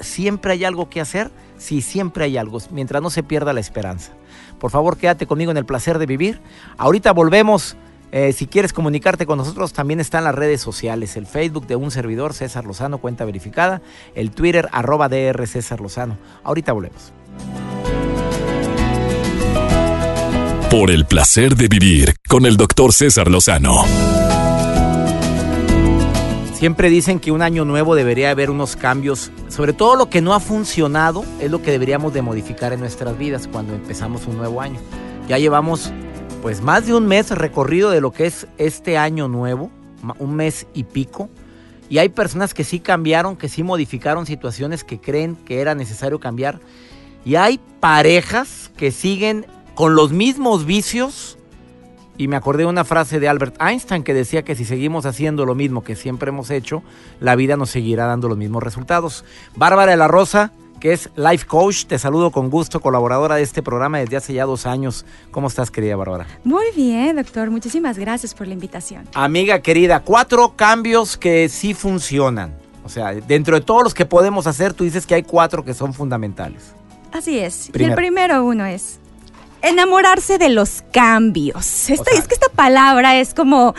siempre 0.00 0.52
hay 0.52 0.64
algo 0.64 0.88
que 0.88 1.00
hacer, 1.00 1.30
sí, 1.58 1.82
siempre 1.82 2.24
hay 2.24 2.38
algo, 2.38 2.58
mientras 2.70 3.02
no 3.02 3.10
se 3.10 3.22
pierda 3.22 3.52
la 3.52 3.60
esperanza. 3.60 4.12
Por 4.58 4.70
favor, 4.70 4.96
quédate 4.96 5.26
conmigo 5.26 5.50
en 5.50 5.56
el 5.56 5.66
placer 5.66 5.98
de 5.98 6.06
vivir. 6.06 6.40
Ahorita 6.78 7.12
volvemos 7.12 7.76
eh, 8.10 8.32
si 8.32 8.46
quieres 8.46 8.72
comunicarte 8.72 9.26
con 9.26 9.38
nosotros, 9.38 9.72
también 9.72 10.00
están 10.00 10.24
las 10.24 10.34
redes 10.34 10.60
sociales. 10.60 11.16
El 11.16 11.26
Facebook 11.26 11.66
de 11.66 11.76
un 11.76 11.90
servidor, 11.90 12.34
César 12.34 12.64
Lozano, 12.64 12.98
cuenta 12.98 13.24
verificada. 13.24 13.82
El 14.14 14.30
Twitter, 14.30 14.68
arroba 14.72 15.08
DR 15.08 15.46
César 15.46 15.80
Lozano. 15.80 16.18
Ahorita 16.42 16.72
volvemos. 16.72 17.12
Por 20.70 20.90
el 20.90 21.06
placer 21.06 21.56
de 21.56 21.68
vivir 21.68 22.14
con 22.28 22.46
el 22.46 22.56
doctor 22.56 22.92
César 22.92 23.30
Lozano. 23.30 23.84
Siempre 26.58 26.90
dicen 26.90 27.20
que 27.20 27.30
un 27.30 27.40
año 27.40 27.64
nuevo 27.64 27.94
debería 27.94 28.30
haber 28.30 28.50
unos 28.50 28.74
cambios. 28.74 29.30
Sobre 29.48 29.72
todo 29.72 29.94
lo 29.94 30.10
que 30.10 30.20
no 30.20 30.34
ha 30.34 30.40
funcionado 30.40 31.24
es 31.40 31.50
lo 31.50 31.62
que 31.62 31.70
deberíamos 31.70 32.12
de 32.12 32.20
modificar 32.20 32.72
en 32.72 32.80
nuestras 32.80 33.16
vidas 33.16 33.48
cuando 33.50 33.74
empezamos 33.74 34.26
un 34.26 34.38
nuevo 34.38 34.60
año. 34.60 34.80
Ya 35.28 35.38
llevamos 35.38 35.92
pues 36.42 36.62
más 36.62 36.86
de 36.86 36.94
un 36.94 37.06
mes 37.06 37.30
recorrido 37.30 37.90
de 37.90 38.00
lo 38.00 38.12
que 38.12 38.26
es 38.26 38.46
este 38.58 38.96
año 38.96 39.28
nuevo, 39.28 39.70
un 40.18 40.36
mes 40.36 40.66
y 40.72 40.84
pico. 40.84 41.28
Y 41.88 41.98
hay 41.98 42.10
personas 42.10 42.54
que 42.54 42.64
sí 42.64 42.80
cambiaron, 42.80 43.36
que 43.36 43.48
sí 43.48 43.62
modificaron 43.62 44.26
situaciones 44.26 44.84
que 44.84 45.00
creen 45.00 45.36
que 45.36 45.60
era 45.60 45.74
necesario 45.74 46.20
cambiar. 46.20 46.60
Y 47.24 47.34
hay 47.34 47.58
parejas 47.80 48.70
que 48.76 48.90
siguen 48.92 49.46
con 49.74 49.94
los 49.94 50.12
mismos 50.12 50.64
vicios. 50.64 51.38
Y 52.16 52.28
me 52.28 52.36
acordé 52.36 52.64
de 52.64 52.68
una 52.68 52.84
frase 52.84 53.20
de 53.20 53.28
Albert 53.28 53.60
Einstein 53.60 54.02
que 54.02 54.14
decía 54.14 54.42
que 54.42 54.54
si 54.54 54.64
seguimos 54.64 55.06
haciendo 55.06 55.46
lo 55.46 55.54
mismo 55.54 55.82
que 55.82 55.96
siempre 55.96 56.30
hemos 56.30 56.50
hecho, 56.50 56.82
la 57.20 57.36
vida 57.36 57.56
nos 57.56 57.70
seguirá 57.70 58.06
dando 58.06 58.28
los 58.28 58.36
mismos 58.36 58.62
resultados. 58.62 59.24
Bárbara 59.56 59.92
de 59.92 59.96
la 59.96 60.08
Rosa 60.08 60.52
que 60.78 60.92
es 60.92 61.10
Life 61.16 61.46
Coach. 61.46 61.86
Te 61.86 61.98
saludo 61.98 62.30
con 62.30 62.50
gusto, 62.50 62.80
colaboradora 62.80 63.36
de 63.36 63.42
este 63.42 63.62
programa 63.62 63.98
desde 63.98 64.16
hace 64.16 64.34
ya 64.34 64.44
dos 64.44 64.66
años. 64.66 65.04
¿Cómo 65.30 65.48
estás, 65.48 65.70
querida 65.70 65.96
Bárbara? 65.96 66.26
Muy 66.44 66.66
bien, 66.74 67.16
doctor. 67.16 67.50
Muchísimas 67.50 67.98
gracias 67.98 68.34
por 68.34 68.46
la 68.46 68.54
invitación. 68.54 69.08
Amiga 69.14 69.60
querida, 69.60 70.00
cuatro 70.00 70.54
cambios 70.56 71.16
que 71.16 71.48
sí 71.48 71.74
funcionan. 71.74 72.56
O 72.84 72.88
sea, 72.88 73.12
dentro 73.12 73.56
de 73.56 73.60
todos 73.60 73.82
los 73.82 73.94
que 73.94 74.06
podemos 74.06 74.46
hacer, 74.46 74.72
tú 74.72 74.84
dices 74.84 75.06
que 75.06 75.14
hay 75.14 75.22
cuatro 75.22 75.64
que 75.64 75.74
son 75.74 75.92
fundamentales. 75.92 76.72
Así 77.12 77.38
es. 77.38 77.70
Y 77.74 77.84
el 77.84 77.94
primero 77.94 78.44
uno 78.44 78.64
es 78.64 78.98
enamorarse 79.62 80.38
de 80.38 80.48
los 80.48 80.82
cambios. 80.92 81.90
es 81.90 82.00
que 82.00 82.34
esta 82.34 82.48
palabra 82.54 83.18
es 83.18 83.34
como, 83.34 83.74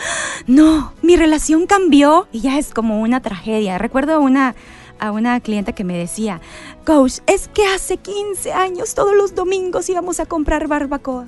no, 0.46 0.92
mi 1.02 1.16
relación 1.16 1.66
cambió 1.66 2.28
y 2.32 2.40
ya 2.40 2.58
es 2.58 2.72
como 2.72 3.00
una 3.00 3.20
tragedia. 3.20 3.78
Recuerdo 3.78 4.20
una 4.20 4.54
a 5.00 5.10
una 5.10 5.40
clienta 5.40 5.72
que 5.72 5.84
me 5.84 5.96
decía, 5.96 6.40
coach, 6.84 7.18
es 7.26 7.48
que 7.48 7.66
hace 7.66 7.96
15 7.96 8.52
años 8.52 8.94
todos 8.94 9.14
los 9.14 9.34
domingos 9.34 9.88
íbamos 9.88 10.20
a 10.20 10.26
comprar 10.26 10.68
barbacoa. 10.68 11.26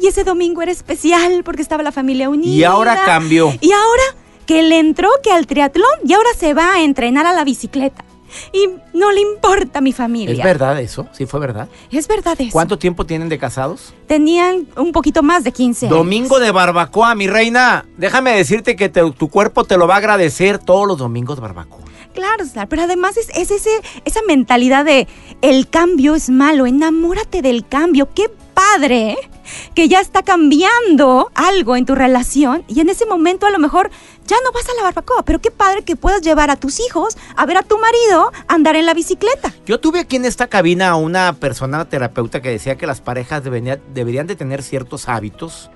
Y 0.00 0.08
ese 0.08 0.24
domingo 0.24 0.62
era 0.62 0.72
especial 0.72 1.42
porque 1.44 1.62
estaba 1.62 1.82
la 1.82 1.92
familia 1.92 2.28
unida. 2.28 2.52
Y 2.52 2.64
ahora 2.64 3.04
cambió. 3.04 3.52
Y 3.60 3.72
ahora 3.72 4.02
que 4.46 4.62
le 4.62 4.78
entró 4.78 5.08
que 5.22 5.30
al 5.30 5.46
triatlón 5.46 5.90
y 6.04 6.12
ahora 6.12 6.30
se 6.36 6.54
va 6.54 6.74
a 6.74 6.82
entrenar 6.82 7.26
a 7.26 7.32
la 7.32 7.44
bicicleta. 7.44 8.04
Y 8.52 8.68
no 8.96 9.10
le 9.10 9.20
importa 9.20 9.80
a 9.80 9.82
mi 9.82 9.92
familia. 9.92 10.32
¿Es 10.32 10.42
verdad 10.42 10.80
eso? 10.80 11.08
¿Sí 11.12 11.26
fue 11.26 11.40
verdad? 11.40 11.68
Es 11.90 12.06
verdad 12.06 12.40
eso. 12.40 12.52
¿Cuánto 12.52 12.78
tiempo 12.78 13.04
tienen 13.04 13.28
de 13.28 13.38
casados? 13.38 13.92
Tenían 14.06 14.68
un 14.76 14.92
poquito 14.92 15.22
más 15.22 15.42
de 15.42 15.52
15 15.52 15.86
años. 15.86 15.98
Domingo 15.98 16.38
de 16.38 16.52
barbacoa, 16.52 17.14
mi 17.16 17.26
reina. 17.26 17.86
Déjame 17.96 18.36
decirte 18.36 18.76
que 18.76 18.88
tu 18.88 19.28
cuerpo 19.28 19.64
te 19.64 19.76
lo 19.76 19.88
va 19.88 19.94
a 19.94 19.98
agradecer 19.98 20.58
todos 20.58 20.86
los 20.86 20.98
domingos 20.98 21.36
de 21.36 21.42
barbacoa. 21.42 21.80
Claro, 22.20 22.44
pero 22.68 22.82
además 22.82 23.16
es, 23.16 23.30
ese, 23.50 23.70
esa 24.04 24.20
mentalidad 24.28 24.84
de 24.84 25.08
el 25.40 25.70
cambio 25.70 26.14
es 26.14 26.28
malo, 26.28 26.66
enamórate 26.66 27.40
del 27.40 27.66
cambio. 27.66 28.10
¿Qué 28.14 28.30
padre 28.52 29.16
que 29.74 29.88
ya 29.88 30.00
está 30.00 30.22
cambiando 30.22 31.30
algo 31.34 31.76
en 31.76 31.86
tu 31.86 31.94
relación 31.94 32.62
y 32.68 32.80
en 32.80 32.90
ese 32.90 33.06
momento 33.06 33.46
a 33.46 33.50
lo 33.50 33.58
mejor 33.58 33.90
ya 34.26 34.36
no 34.44 34.52
vas 34.52 34.68
a 34.68 34.74
la 34.74 34.82
barbacoa, 34.82 35.22
pero 35.24 35.40
qué 35.40 35.50
padre 35.50 35.82
que 35.82 35.96
puedas 35.96 36.20
llevar 36.20 36.50
a 36.50 36.56
tus 36.56 36.78
hijos 36.80 37.16
a 37.36 37.46
ver 37.46 37.56
a 37.56 37.62
tu 37.62 37.78
marido 37.78 38.32
andar 38.48 38.76
en 38.76 38.84
la 38.84 38.92
bicicleta. 38.92 39.54
Yo 39.64 39.80
tuve 39.80 40.00
aquí 40.00 40.16
en 40.16 40.26
esta 40.26 40.46
cabina 40.46 40.90
a 40.90 40.96
una 40.96 41.32
persona 41.32 41.88
terapeuta 41.88 42.42
que 42.42 42.50
decía 42.50 42.76
que 42.76 42.86
las 42.86 43.00
parejas 43.00 43.42
deberían 43.42 44.26
de 44.26 44.36
tener 44.36 44.62
ciertos 44.62 45.08
hábitos 45.08 45.70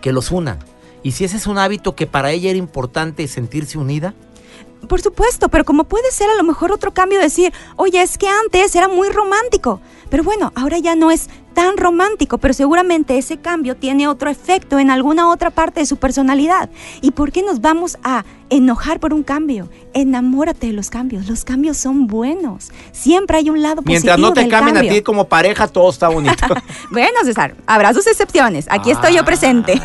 que 0.00 0.12
los 0.12 0.30
unan. 0.30 0.58
Y 1.02 1.12
si 1.12 1.24
ese 1.24 1.36
es 1.36 1.46
un 1.46 1.58
hábito 1.58 1.94
que 1.94 2.06
para 2.06 2.30
ella 2.30 2.48
era 2.48 2.58
importante 2.58 3.28
sentirse 3.28 3.76
unida, 3.76 4.14
por 4.88 5.00
supuesto, 5.00 5.48
pero 5.48 5.64
como 5.64 5.84
puede 5.84 6.10
ser 6.10 6.30
a 6.30 6.34
lo 6.34 6.42
mejor 6.42 6.72
otro 6.72 6.92
cambio 6.92 7.20
decir, 7.20 7.52
oye, 7.76 8.02
es 8.02 8.18
que 8.18 8.28
antes 8.28 8.74
era 8.74 8.88
muy 8.88 9.08
romántico, 9.08 9.80
pero 10.08 10.24
bueno, 10.24 10.52
ahora 10.54 10.78
ya 10.78 10.96
no 10.96 11.10
es 11.10 11.28
tan 11.54 11.76
romántico, 11.76 12.38
pero 12.38 12.54
seguramente 12.54 13.18
ese 13.18 13.38
cambio 13.38 13.76
tiene 13.76 14.08
otro 14.08 14.30
efecto 14.30 14.78
en 14.78 14.90
alguna 14.90 15.28
otra 15.28 15.50
parte 15.50 15.80
de 15.80 15.86
su 15.86 15.96
personalidad. 15.96 16.70
¿Y 17.00 17.10
por 17.10 17.32
qué 17.32 17.42
nos 17.42 17.60
vamos 17.60 17.98
a 18.02 18.24
enojar 18.50 19.00
por 19.00 19.14
un 19.14 19.22
cambio? 19.22 19.68
Enamórate 19.94 20.66
de 20.66 20.72
los 20.72 20.90
cambios. 20.90 21.28
Los 21.28 21.44
cambios 21.44 21.76
son 21.76 22.06
buenos. 22.06 22.70
Siempre 22.92 23.38
hay 23.38 23.50
un 23.50 23.62
lado 23.62 23.82
Mientras 23.84 24.16
positivo. 24.16 24.34
Mientras 24.34 24.44
no 24.44 24.48
te 24.48 24.48
cambien 24.48 24.76
a 24.76 24.92
ti 24.92 25.02
como 25.02 25.28
pareja, 25.28 25.68
todo 25.68 25.90
está 25.90 26.08
bonito. 26.08 26.46
bueno, 26.90 27.18
César, 27.24 27.54
habrá 27.66 27.94
sus 27.94 28.06
excepciones. 28.06 28.66
Aquí 28.68 28.90
estoy 28.90 29.14
yo 29.14 29.24
presente. 29.24 29.80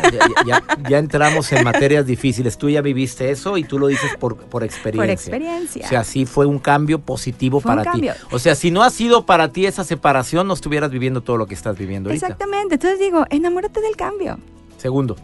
Ya, 0.46 0.62
ya, 0.88 0.98
entramos 0.98 1.50
en 1.52 1.64
materias 1.64 2.06
difíciles. 2.06 2.58
Tú 2.58 2.68
ya 2.68 2.82
viviste 2.82 3.30
eso 3.30 3.56
y 3.56 3.64
tú 3.64 3.78
lo 3.78 3.86
dices 3.86 4.16
por, 4.18 4.36
por 4.36 4.64
experiencia. 4.64 5.06
Por 5.06 5.10
experiencia. 5.10 5.86
O 5.86 5.88
sea, 5.88 6.04
sí 6.04 6.26
fue 6.26 6.46
un 6.46 6.58
cambio 6.58 7.00
positivo 7.00 7.60
para 7.60 7.92
ti. 7.92 8.08
O 8.30 8.38
sea, 8.38 8.54
si 8.54 8.70
no 8.70 8.82
ha 8.82 8.90
sido 8.90 9.26
para 9.26 9.52
ti 9.52 9.66
esa 9.66 9.84
separación, 9.84 10.46
no 10.46 10.54
estuvieras 10.54 10.90
viviendo 10.90 11.22
todo 11.22 11.36
lo 11.36 11.46
que 11.46 11.54
estás 11.54 11.78
viviendo 11.78 12.10
ahorita. 12.10 12.26
Exactamente. 12.26 12.74
Entonces 12.74 13.00
digo, 13.00 13.24
enamórate 13.30 13.80
del 13.80 13.96
cambio. 13.96 14.38
Segundo. 14.76 15.16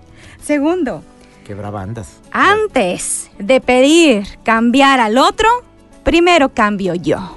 Segundo. 0.43 1.03
Qué 1.45 1.55
brava 1.55 1.83
andas. 1.83 2.21
Antes 2.31 3.31
de 3.39 3.61
pedir 3.61 4.27
cambiar 4.45 5.01
al 5.01 5.19
otro, 5.19 5.49
primero 6.05 6.51
cambio 6.51 6.95
yo. 6.95 7.37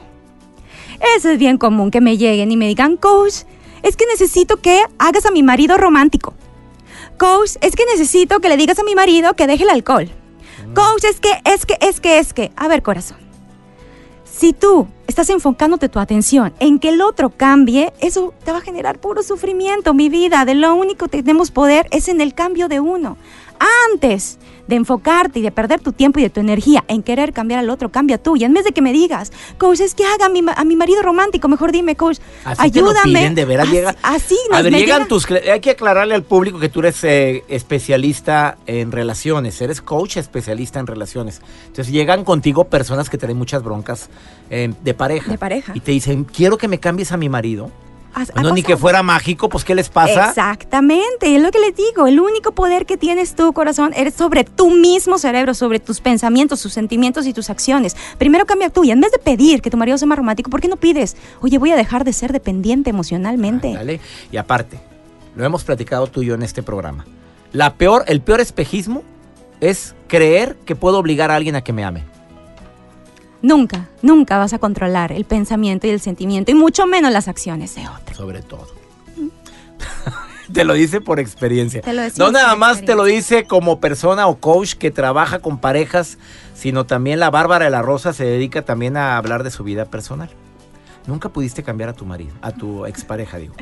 Eso 1.15 1.29
es 1.29 1.39
bien 1.39 1.57
común 1.57 1.91
que 1.91 2.01
me 2.01 2.17
lleguen 2.17 2.51
y 2.51 2.57
me 2.57 2.67
digan, 2.67 2.97
coach, 2.97 3.43
es 3.83 3.95
que 3.97 4.05
necesito 4.05 4.57
que 4.57 4.83
hagas 4.97 5.25
a 5.25 5.31
mi 5.31 5.43
marido 5.43 5.77
romántico. 5.77 6.33
Coach, 7.17 7.51
es 7.61 7.75
que 7.75 7.85
necesito 7.85 8.39
que 8.39 8.49
le 8.49 8.57
digas 8.57 8.79
a 8.79 8.83
mi 8.83 8.95
marido 8.95 9.35
que 9.35 9.47
deje 9.47 9.63
el 9.63 9.69
alcohol. 9.69 10.09
Mm. 10.67 10.73
Coach, 10.73 11.03
es 11.05 11.19
que, 11.19 11.31
es 11.45 11.65
que, 11.65 11.77
es 11.81 11.99
que, 11.99 12.19
es 12.19 12.33
que. 12.33 12.51
A 12.55 12.67
ver, 12.67 12.83
corazón. 12.83 13.17
Si 14.25 14.51
tú 14.51 14.87
estás 15.07 15.29
enfocándote 15.29 15.87
tu 15.87 15.99
atención 15.99 16.53
en 16.59 16.79
que 16.79 16.89
el 16.89 17.01
otro 17.01 17.29
cambie, 17.29 17.93
eso 18.01 18.33
te 18.43 18.51
va 18.51 18.57
a 18.57 18.61
generar 18.61 18.99
puro 18.99 19.23
sufrimiento, 19.23 19.93
mi 19.93 20.09
vida. 20.09 20.43
De 20.43 20.55
lo 20.55 20.75
único 20.75 21.07
que 21.07 21.23
tenemos 21.23 21.51
poder 21.51 21.87
es 21.91 22.09
en 22.09 22.19
el 22.19 22.33
cambio 22.33 22.67
de 22.67 22.81
uno. 22.81 23.17
Antes 23.93 24.37
de 24.67 24.75
enfocarte 24.75 25.39
y 25.39 25.41
de 25.41 25.51
perder 25.51 25.79
tu 25.79 25.91
tiempo 25.91 26.19
y 26.19 26.23
de 26.23 26.29
tu 26.29 26.39
energía 26.39 26.83
en 26.87 27.03
querer 27.03 27.33
cambiar 27.33 27.59
al 27.59 27.69
otro, 27.69 27.89
cambia 27.89 28.17
tú. 28.17 28.35
Y 28.35 28.43
en 28.43 28.53
vez 28.53 28.63
de 28.63 28.71
que 28.71 28.81
me 28.81 28.91
digas, 28.91 29.31
coach, 29.57 29.79
es 29.79 29.93
que 29.95 30.05
haga 30.05 30.25
a 30.25 30.29
mi, 30.29 30.41
a 30.55 30.63
mi 30.63 30.75
marido 30.75 31.01
romántico, 31.01 31.47
mejor 31.47 31.71
dime, 31.71 31.95
coach, 31.95 32.17
así 32.43 32.61
ayúdame. 32.61 33.29
de 33.31 33.45
veras 33.45 33.69
así, 34.01 34.37
A 34.51 34.61
ver, 34.61 34.73
llegan 34.73 35.07
tus. 35.07 35.27
Hay 35.29 35.59
que 35.59 35.71
aclararle 35.71 36.15
al 36.15 36.23
público 36.23 36.59
que 36.59 36.69
tú 36.69 36.79
eres 36.79 37.03
eh, 37.03 37.43
especialista 37.47 38.57
en 38.65 38.91
relaciones, 38.91 39.61
eres 39.61 39.81
coach 39.81 40.17
especialista 40.17 40.79
en 40.79 40.87
relaciones. 40.87 41.41
Entonces 41.67 41.93
llegan 41.93 42.23
contigo 42.23 42.65
personas 42.65 43.09
que 43.09 43.17
tienen 43.17 43.37
muchas 43.37 43.63
broncas 43.63 44.09
eh, 44.49 44.73
de 44.83 44.93
pareja. 44.93 45.31
De 45.31 45.37
pareja. 45.37 45.73
Y 45.75 45.79
te 45.79 45.91
dicen, 45.91 46.23
quiero 46.23 46.57
que 46.57 46.67
me 46.67 46.79
cambies 46.79 47.11
a 47.11 47.17
mi 47.17 47.29
marido 47.29 47.71
no, 48.41 48.51
ni 48.51 48.63
que 48.63 48.77
fuera 48.77 49.03
mágico, 49.03 49.49
pues 49.49 49.63
¿qué 49.63 49.75
les 49.75 49.89
pasa? 49.89 50.29
Exactamente, 50.29 51.35
es 51.35 51.41
lo 51.41 51.51
que 51.51 51.59
les 51.59 51.75
digo, 51.75 52.07
el 52.07 52.19
único 52.19 52.53
poder 52.53 52.85
que 52.85 52.97
tienes 52.97 53.35
tu 53.35 53.51
corazón 53.53 53.93
eres 53.95 54.13
sobre 54.13 54.43
tu 54.43 54.69
mismo 54.69 55.17
cerebro, 55.17 55.53
sobre 55.53 55.79
tus 55.79 56.01
pensamientos, 56.01 56.61
tus 56.61 56.73
sentimientos 56.73 57.27
y 57.27 57.33
tus 57.33 57.49
acciones. 57.49 57.95
Primero 58.17 58.45
cambia 58.45 58.69
tú 58.69 58.83
y 58.83 58.91
en 58.91 59.01
vez 59.01 59.11
de 59.11 59.19
pedir 59.19 59.61
que 59.61 59.69
tu 59.69 59.77
marido 59.77 59.97
sea 59.97 60.07
más 60.07 60.17
romántico, 60.17 60.49
¿por 60.49 60.61
qué 60.61 60.67
no 60.67 60.77
pides? 60.77 61.17
Oye, 61.41 61.57
voy 61.57 61.71
a 61.71 61.75
dejar 61.75 62.03
de 62.03 62.13
ser 62.13 62.31
dependiente 62.31 62.89
emocionalmente. 62.89 63.73
dale. 63.73 63.99
Y 64.31 64.37
aparte, 64.37 64.79
lo 65.35 65.45
hemos 65.45 65.63
platicado 65.63 66.07
tú 66.07 66.21
y 66.21 66.27
yo 66.27 66.35
en 66.35 66.43
este 66.43 66.63
programa. 66.63 67.05
La 67.51 67.75
peor, 67.75 68.03
el 68.07 68.21
peor 68.21 68.41
espejismo 68.41 69.03
es 69.61 69.95
creer 70.07 70.57
que 70.65 70.75
puedo 70.75 70.99
obligar 70.99 71.31
a 71.31 71.35
alguien 71.35 71.55
a 71.55 71.61
que 71.61 71.73
me 71.73 71.83
ame. 71.83 72.03
Nunca, 73.45 73.89
nunca 74.01 74.39
vas 74.39 74.53
a 74.53 74.57
controlar 74.57 75.11
el 75.11 75.23
pensamiento 75.23 75.85
y 75.85 75.91
el 75.91 75.99
sentimiento, 75.99 76.49
y 76.49 76.55
mucho 76.55 76.87
menos 76.87 77.11
las 77.11 77.27
acciones 77.27 77.75
de 77.75 77.87
otro. 77.87 78.15
Sobre 78.15 78.41
todo. 78.41 78.65
te 80.51 80.63
lo 80.63 80.73
dice 80.73 80.99
por 80.99 81.19
experiencia. 81.19 81.83
no 82.17 82.31
nada 82.31 82.55
más 82.55 82.83
te 82.83 82.95
lo 82.95 83.03
dice 83.03 83.45
como 83.45 83.79
persona 83.79 84.25
o 84.25 84.37
coach 84.37 84.73
que 84.73 84.89
trabaja 84.89 85.37
con 85.37 85.59
parejas, 85.59 86.17
sino 86.55 86.87
también 86.87 87.19
la 87.19 87.29
Bárbara 87.29 87.65
de 87.65 87.71
la 87.71 87.83
Rosa 87.83 88.13
se 88.13 88.25
dedica 88.25 88.63
también 88.63 88.97
a 88.97 89.15
hablar 89.15 89.43
de 89.43 89.51
su 89.51 89.63
vida 89.63 89.85
personal. 89.85 90.31
Nunca 91.05 91.29
pudiste 91.29 91.61
cambiar 91.61 91.89
a 91.89 91.93
tu 91.93 92.03
marido, 92.03 92.33
a 92.41 92.51
tu 92.51 92.87
expareja, 92.87 93.37
digo. 93.37 93.53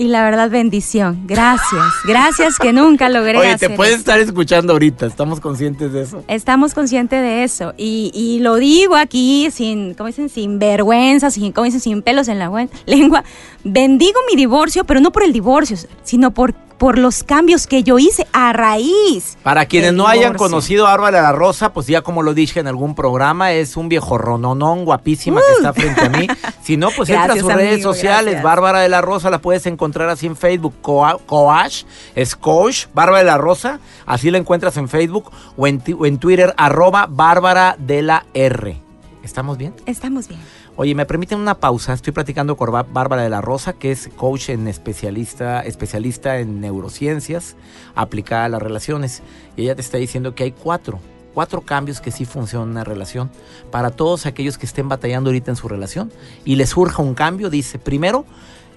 Y 0.00 0.08
la 0.08 0.24
verdad, 0.24 0.48
bendición. 0.48 1.24
Gracias. 1.26 1.84
Gracias 2.06 2.58
que 2.58 2.72
nunca 2.72 3.10
logré. 3.10 3.36
Oye, 3.36 3.58
te 3.58 3.68
puedes 3.68 3.98
estar 3.98 4.18
escuchando 4.18 4.72
ahorita. 4.72 5.04
Estamos 5.04 5.40
conscientes 5.40 5.92
de 5.92 6.00
eso. 6.04 6.24
Estamos 6.26 6.72
conscientes 6.72 7.20
de 7.20 7.44
eso. 7.44 7.74
Y, 7.76 8.10
y 8.14 8.40
lo 8.40 8.54
digo 8.56 8.96
aquí 8.96 9.50
sin, 9.50 9.92
¿cómo 9.92 10.06
dicen? 10.06 10.30
Sin 10.30 10.58
vergüenza, 10.58 11.30
sin, 11.30 11.52
¿cómo 11.52 11.66
dicen? 11.66 11.80
Sin 11.80 12.00
pelos 12.00 12.28
en 12.28 12.38
la 12.38 12.50
lengua. 12.86 13.24
Bendigo 13.62 14.18
mi 14.26 14.36
divorcio, 14.36 14.84
pero 14.84 15.00
no 15.00 15.12
por 15.12 15.22
el 15.22 15.34
divorcio, 15.34 15.76
sino 16.02 16.30
por 16.30 16.54
por 16.80 16.98
los 16.98 17.22
cambios 17.24 17.66
que 17.66 17.82
yo 17.82 17.98
hice 17.98 18.26
a 18.32 18.54
raíz. 18.54 19.36
Para 19.42 19.66
quienes 19.66 19.92
no 19.92 20.08
hayan 20.08 20.32
conocido 20.32 20.86
a 20.86 20.92
Bárbara 20.92 21.20
la 21.20 21.32
Rosa, 21.32 21.74
pues 21.74 21.86
ya 21.86 22.00
como 22.00 22.22
lo 22.22 22.32
dije 22.32 22.58
en 22.58 22.66
algún 22.66 22.94
programa, 22.94 23.52
es 23.52 23.76
un 23.76 23.90
viejo 23.90 24.16
rononón 24.16 24.86
guapísima 24.86 25.42
que 25.46 25.52
está 25.52 25.74
frente 25.74 26.00
a 26.00 26.08
mí. 26.08 26.26
Si 26.62 26.78
no, 26.78 26.88
pues 26.96 27.10
entra 27.10 27.34
a 27.34 27.36
sus 27.36 27.52
redes 27.52 27.82
sociales, 27.82 28.42
Bárbara 28.42 28.80
de 28.80 28.88
la 28.88 29.02
Rosa, 29.02 29.28
la 29.28 29.40
puedes 29.40 29.66
encontrar 29.66 30.08
así 30.08 30.26
en 30.26 30.36
Facebook, 30.36 30.74
Coach, 30.80 31.84
es 32.14 32.34
Coach, 32.34 32.86
Bárbara 32.94 33.18
de 33.18 33.24
la 33.24 33.36
Rosa, 33.36 33.78
así 34.06 34.30
la 34.30 34.38
encuentras 34.38 34.78
en 34.78 34.88
Facebook 34.88 35.30
o 35.58 35.66
en, 35.66 35.82
o 35.98 36.06
en 36.06 36.16
Twitter, 36.16 36.54
arroba 36.56 37.06
Bárbara 37.10 37.76
de 37.78 38.00
la 38.00 38.24
R. 38.32 38.80
¿Estamos 39.22 39.58
bien? 39.58 39.74
Estamos 39.84 40.28
bien. 40.28 40.40
Oye, 40.82 40.94
¿me 40.94 41.04
permiten 41.04 41.38
una 41.38 41.60
pausa? 41.60 41.92
Estoy 41.92 42.14
platicando 42.14 42.56
con 42.56 42.72
Bárbara 42.72 43.20
de 43.20 43.28
la 43.28 43.42
Rosa, 43.42 43.74
que 43.74 43.92
es 43.92 44.08
coach 44.16 44.48
en 44.48 44.66
especialista, 44.66 45.60
especialista 45.60 46.38
en 46.38 46.62
neurociencias 46.62 47.54
aplicada 47.94 48.46
a 48.46 48.48
las 48.48 48.62
relaciones. 48.62 49.22
Y 49.58 49.64
ella 49.64 49.74
te 49.74 49.82
está 49.82 49.98
diciendo 49.98 50.34
que 50.34 50.44
hay 50.44 50.52
cuatro, 50.52 50.98
cuatro 51.34 51.60
cambios 51.60 52.00
que 52.00 52.10
sí 52.10 52.24
funcionan 52.24 52.68
en 52.68 52.72
una 52.72 52.84
relación. 52.84 53.30
Para 53.70 53.90
todos 53.90 54.24
aquellos 54.24 54.56
que 54.56 54.64
estén 54.64 54.88
batallando 54.88 55.28
ahorita 55.28 55.50
en 55.50 55.56
su 55.56 55.68
relación 55.68 56.10
y 56.46 56.56
les 56.56 56.70
surja 56.70 57.02
un 57.02 57.12
cambio, 57.12 57.50
dice, 57.50 57.78
primero, 57.78 58.24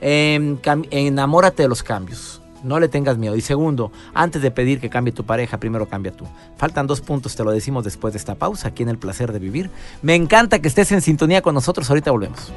em, 0.02 0.58
enamórate 0.92 1.64
de 1.64 1.70
los 1.70 1.84
cambios 1.84 2.43
no 2.63 2.79
le 2.79 2.88
tengas 2.88 3.17
miedo. 3.17 3.36
Y 3.36 3.41
segundo, 3.41 3.91
antes 4.13 4.41
de 4.41 4.51
pedir 4.51 4.79
que 4.79 4.89
cambie 4.89 5.13
tu 5.13 5.25
pareja, 5.25 5.58
primero 5.58 5.88
cambia 5.88 6.12
tú. 6.12 6.25
Faltan 6.58 6.88
dos 6.88 7.01
puntos, 7.01 7.36
te 7.36 7.43
lo 7.43 7.51
decimos 7.51 7.84
después 7.84 8.13
de 8.13 8.17
esta 8.17 8.36
pausa, 8.36 8.70
aquí 8.70 8.84
en 8.84 8.89
El 8.89 8.98
Placer 8.98 9.32
de 9.32 9.39
Vivir. 9.39 9.70
Me 10.01 10.15
encanta 10.15 10.60
que 10.60 10.67
estés 10.67 10.91
en 10.91 11.01
sintonía 11.01 11.41
con 11.41 11.53
nosotros, 11.53 11.89
ahorita 11.89 12.12
volvemos. 12.12 12.51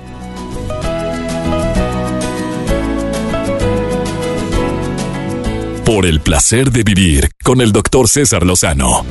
Por 5.84 6.04
el 6.04 6.20
placer 6.20 6.72
de 6.72 6.82
vivir 6.82 7.30
con 7.44 7.60
el 7.60 7.70
doctor 7.70 8.08
César 8.08 8.44
Lozano. 8.44 9.04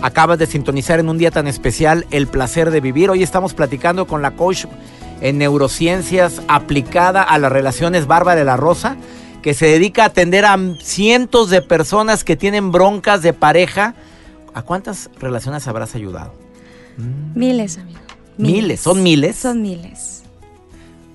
Acabas 0.00 0.38
de 0.38 0.46
sintonizar 0.46 1.00
en 1.00 1.10
un 1.10 1.18
día 1.18 1.30
tan 1.30 1.46
especial 1.46 2.06
El 2.10 2.28
placer 2.28 2.70
de 2.70 2.80
vivir. 2.80 3.10
Hoy 3.10 3.22
estamos 3.22 3.52
platicando 3.52 4.06
con 4.06 4.22
la 4.22 4.30
coach 4.30 4.64
en 5.20 5.36
neurociencias 5.36 6.40
aplicada 6.48 7.22
a 7.22 7.38
las 7.38 7.52
relaciones 7.52 8.06
Bárbara 8.06 8.38
de 8.38 8.44
la 8.44 8.56
Rosa 8.56 8.96
que 9.42 9.54
se 9.54 9.66
dedica 9.66 10.02
a 10.02 10.06
atender 10.06 10.44
a 10.44 10.58
cientos 10.82 11.50
de 11.50 11.62
personas 11.62 12.24
que 12.24 12.36
tienen 12.36 12.72
broncas 12.72 13.22
de 13.22 13.32
pareja. 13.32 13.94
¿A 14.54 14.62
cuántas 14.62 15.10
relaciones 15.20 15.68
habrás 15.68 15.94
ayudado? 15.94 16.34
Mm. 16.96 17.38
Miles, 17.38 17.78
amigo. 17.78 18.00
Miles. 18.36 18.80
¿Son 18.80 19.02
miles? 19.02 19.36
Son 19.36 19.62
miles. 19.62 20.22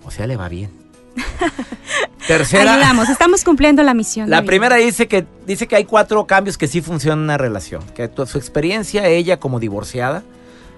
O 0.06 0.12
sea, 0.12 0.27
le 0.27 0.36
va 0.38 0.50
bien. 0.50 0.72
Tercera. 2.27 2.74
Ayudamos, 2.74 3.10
estamos 3.10 3.44
cumpliendo 3.44 3.84
la 3.84 3.94
misión. 3.94 4.30
La 4.30 4.44
primera 4.44 4.77
dice 4.77 5.08
que, 5.08 5.25
dice 5.46 5.68
que 5.68 5.75
hay 5.75 5.86
cuatro 5.86 6.25
cambios 6.25 6.58
que 6.58 6.68
sí 6.68 6.82
funcionan 6.82 7.20
en 7.20 7.24
una 7.25 7.38
relación. 7.38 7.84
Que 7.96 8.10
su 8.25 8.38
experiencia, 8.38 9.08
ella 9.08 9.39
como 9.39 9.60
divorciada, 9.60 10.24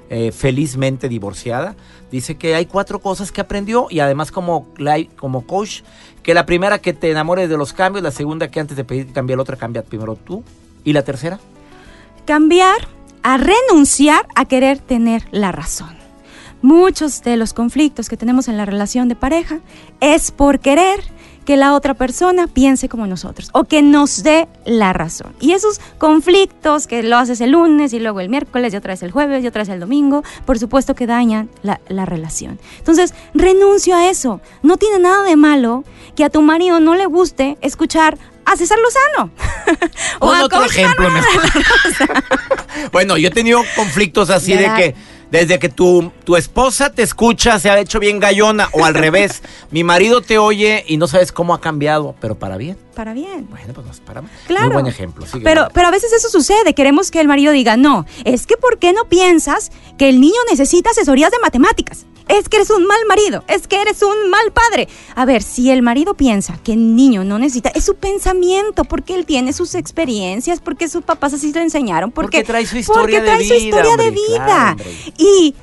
eh, 0.09 0.31
felizmente 0.31 1.09
divorciada, 1.09 1.75
dice 2.15 2.35
que 2.35 2.55
hay 2.55 2.65
cuatro 2.65 2.99
cosas 2.99 3.31
que 3.31 3.41
aprendió 3.41 3.87
y 3.89 3.99
además 3.99 4.31
como, 4.31 4.67
como 5.17 5.45
coach, 5.45 5.81
que 6.23 6.33
la 6.33 6.45
primera 6.45 6.79
que 6.79 6.93
te 6.93 7.11
enamores 7.11 7.49
de 7.49 7.57
los 7.57 7.73
cambios, 7.73 8.03
la 8.03 8.11
segunda 8.11 8.49
que 8.49 8.59
antes 8.59 8.77
de 8.77 8.83
pedir 8.83 9.11
cambiar 9.11 9.37
la 9.37 9.43
otra, 9.43 9.57
cambia 9.57 9.83
primero 9.83 10.15
tú. 10.15 10.43
¿Y 10.83 10.93
la 10.93 11.03
tercera? 11.03 11.39
Cambiar 12.25 12.87
a 13.21 13.37
renunciar 13.37 14.25
a 14.35 14.45
querer 14.45 14.79
tener 14.79 15.27
la 15.31 15.51
razón. 15.51 15.95
Muchos 16.61 17.21
de 17.21 17.37
los 17.37 17.53
conflictos 17.53 18.07
que 18.07 18.17
tenemos 18.17 18.47
en 18.47 18.57
la 18.57 18.65
relación 18.65 19.07
de 19.09 19.15
pareja 19.15 19.59
es 19.99 20.31
por 20.31 20.59
querer 20.59 21.03
que 21.45 21.57
la 21.57 21.73
otra 21.73 21.93
persona 21.93 22.47
piense 22.47 22.89
como 22.89 23.07
nosotros 23.07 23.49
o 23.53 23.63
que 23.65 23.81
nos 23.81 24.23
dé 24.23 24.47
la 24.65 24.93
razón. 24.93 25.35
Y 25.39 25.53
esos 25.53 25.79
conflictos 25.97 26.87
que 26.87 27.03
lo 27.03 27.17
haces 27.17 27.39
el 27.41 27.51
lunes 27.51 27.93
y 27.93 27.99
luego 27.99 28.19
el 28.19 28.29
miércoles 28.29 28.73
y 28.73 28.77
otra 28.77 28.93
vez 28.93 29.03
el 29.03 29.11
jueves 29.11 29.43
y 29.43 29.47
otra 29.47 29.61
vez 29.61 29.69
el 29.69 29.79
domingo, 29.79 30.23
por 30.45 30.59
supuesto 30.59 30.95
que 30.95 31.07
dañan 31.07 31.49
la, 31.61 32.05
relación. 32.05 32.59
Entonces, 32.77 33.13
renuncio 33.33 33.95
a 33.95 34.09
eso. 34.09 34.41
No 34.63 34.77
tiene 34.77 34.99
nada 34.99 35.23
de 35.23 35.35
malo 35.35 35.83
que 36.15 36.23
a 36.23 36.29
tu 36.29 36.41
marido 36.41 36.79
no 36.79 36.95
le 36.95 37.05
guste 37.05 37.57
escuchar 37.61 38.17
a 38.45 38.55
César 38.55 38.77
Lozano. 38.79 39.31
o 40.19 40.27
otro 40.27 40.65
ejemplo 40.65 41.09
mejor. 41.09 41.41
bueno, 42.91 43.17
yo 43.17 43.29
he 43.29 43.31
tenido 43.31 43.63
conflictos 43.75 44.29
así 44.29 44.53
de 44.53 44.65
que 44.75 44.95
desde 45.35 45.59
que 45.59 45.67
tu, 45.67 46.13
tu 46.23 46.37
esposa 46.37 46.91
te 46.93 47.03
escucha, 47.03 47.59
se 47.59 47.69
ha 47.69 47.77
hecho 47.77 47.99
bien 47.99 48.19
gallona, 48.19 48.69
o 48.71 48.85
al 48.85 48.93
revés, 48.93 49.43
mi 49.71 49.83
marido 49.83 50.21
te 50.21 50.37
oye 50.37 50.85
y 50.87 50.95
no 50.95 51.07
sabes 51.07 51.33
cómo 51.33 51.53
ha 51.53 51.59
cambiado, 51.59 52.15
pero 52.21 52.35
para 52.35 52.55
bien. 52.55 52.77
Para 52.95 53.13
bien. 53.13 53.47
Bueno, 53.49 53.73
pues 53.73 53.85
nos 53.85 53.99
paramos. 53.99 54.31
Claro. 54.47 54.65
Muy 54.65 54.73
buen 54.73 54.87
ejemplo. 54.87 55.25
pero, 55.43 55.67
pero 55.73 55.87
a 55.87 55.91
veces 55.91 56.13
eso 56.13 56.29
sucede. 56.29 56.73
Queremos 56.73 57.11
que 57.11 57.19
el 57.19 57.27
marido 57.27 57.51
diga, 57.51 57.77
no, 57.77 58.05
es 58.23 58.47
que 58.47 58.57
¿por 58.57 58.79
qué 58.79 58.93
no 58.93 59.05
piensas 59.05 59.71
que 59.97 60.09
el 60.09 60.21
niño 60.21 60.39
necesita 60.49 60.89
asesorías 60.91 61.31
de 61.31 61.39
matemáticas? 61.39 62.05
es 62.27 62.49
que 62.49 62.57
eres 62.57 62.69
un 62.71 62.85
mal 62.85 62.97
marido, 63.07 63.43
es 63.47 63.67
que 63.67 63.79
eres 63.79 64.01
un 64.01 64.29
mal 64.29 64.51
padre. 64.51 64.87
A 65.15 65.25
ver, 65.25 65.43
si 65.43 65.69
el 65.69 65.81
marido 65.81 66.15
piensa 66.15 66.57
que 66.63 66.73
el 66.73 66.95
niño 66.95 67.23
no 67.23 67.37
necesita, 67.37 67.69
es 67.69 67.83
su 67.83 67.95
pensamiento, 67.95 68.83
porque 68.83 69.15
él 69.15 69.25
tiene 69.25 69.53
sus 69.53 69.75
experiencias, 69.75 70.59
porque 70.59 70.89
sus 70.89 71.03
papás 71.03 71.33
así 71.33 71.53
le 71.53 71.61
enseñaron, 71.61 72.11
porque, 72.11 72.43
trae 72.43 72.65
su 72.65 72.77
historia 72.77 73.19
porque 73.19 73.21
trae 73.21 73.37
de 73.39 73.47
su 73.47 73.53
historia 73.53 73.97
de 73.97 74.11
vida. 74.11 74.75
y 75.17 75.55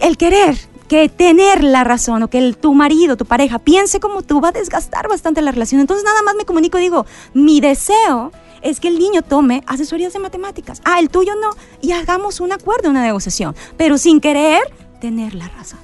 el 0.00 0.16
querer 0.16 0.69
que 0.90 1.08
tener 1.08 1.62
la 1.62 1.84
razón 1.84 2.24
o 2.24 2.28
que 2.28 2.38
el, 2.38 2.56
tu 2.56 2.74
marido, 2.74 3.16
tu 3.16 3.24
pareja 3.24 3.60
piense 3.60 4.00
como 4.00 4.22
tú 4.22 4.40
va 4.40 4.48
a 4.48 4.52
desgastar 4.52 5.06
bastante 5.06 5.40
la 5.40 5.52
relación. 5.52 5.80
Entonces 5.80 6.04
nada 6.04 6.20
más 6.22 6.34
me 6.34 6.44
comunico 6.44 6.80
y 6.80 6.82
digo, 6.82 7.06
mi 7.32 7.60
deseo 7.60 8.32
es 8.60 8.80
que 8.80 8.88
el 8.88 8.98
niño 8.98 9.22
tome 9.22 9.62
asesorías 9.68 10.12
de 10.12 10.18
matemáticas. 10.18 10.82
Ah, 10.84 10.98
el 10.98 11.08
tuyo 11.08 11.36
no. 11.36 11.50
Y 11.80 11.92
hagamos 11.92 12.40
un 12.40 12.50
acuerdo, 12.50 12.90
una 12.90 13.04
negociación. 13.04 13.54
Pero 13.76 13.98
sin 13.98 14.20
querer 14.20 14.62
tener 15.00 15.34
la 15.34 15.46
razón. 15.46 15.78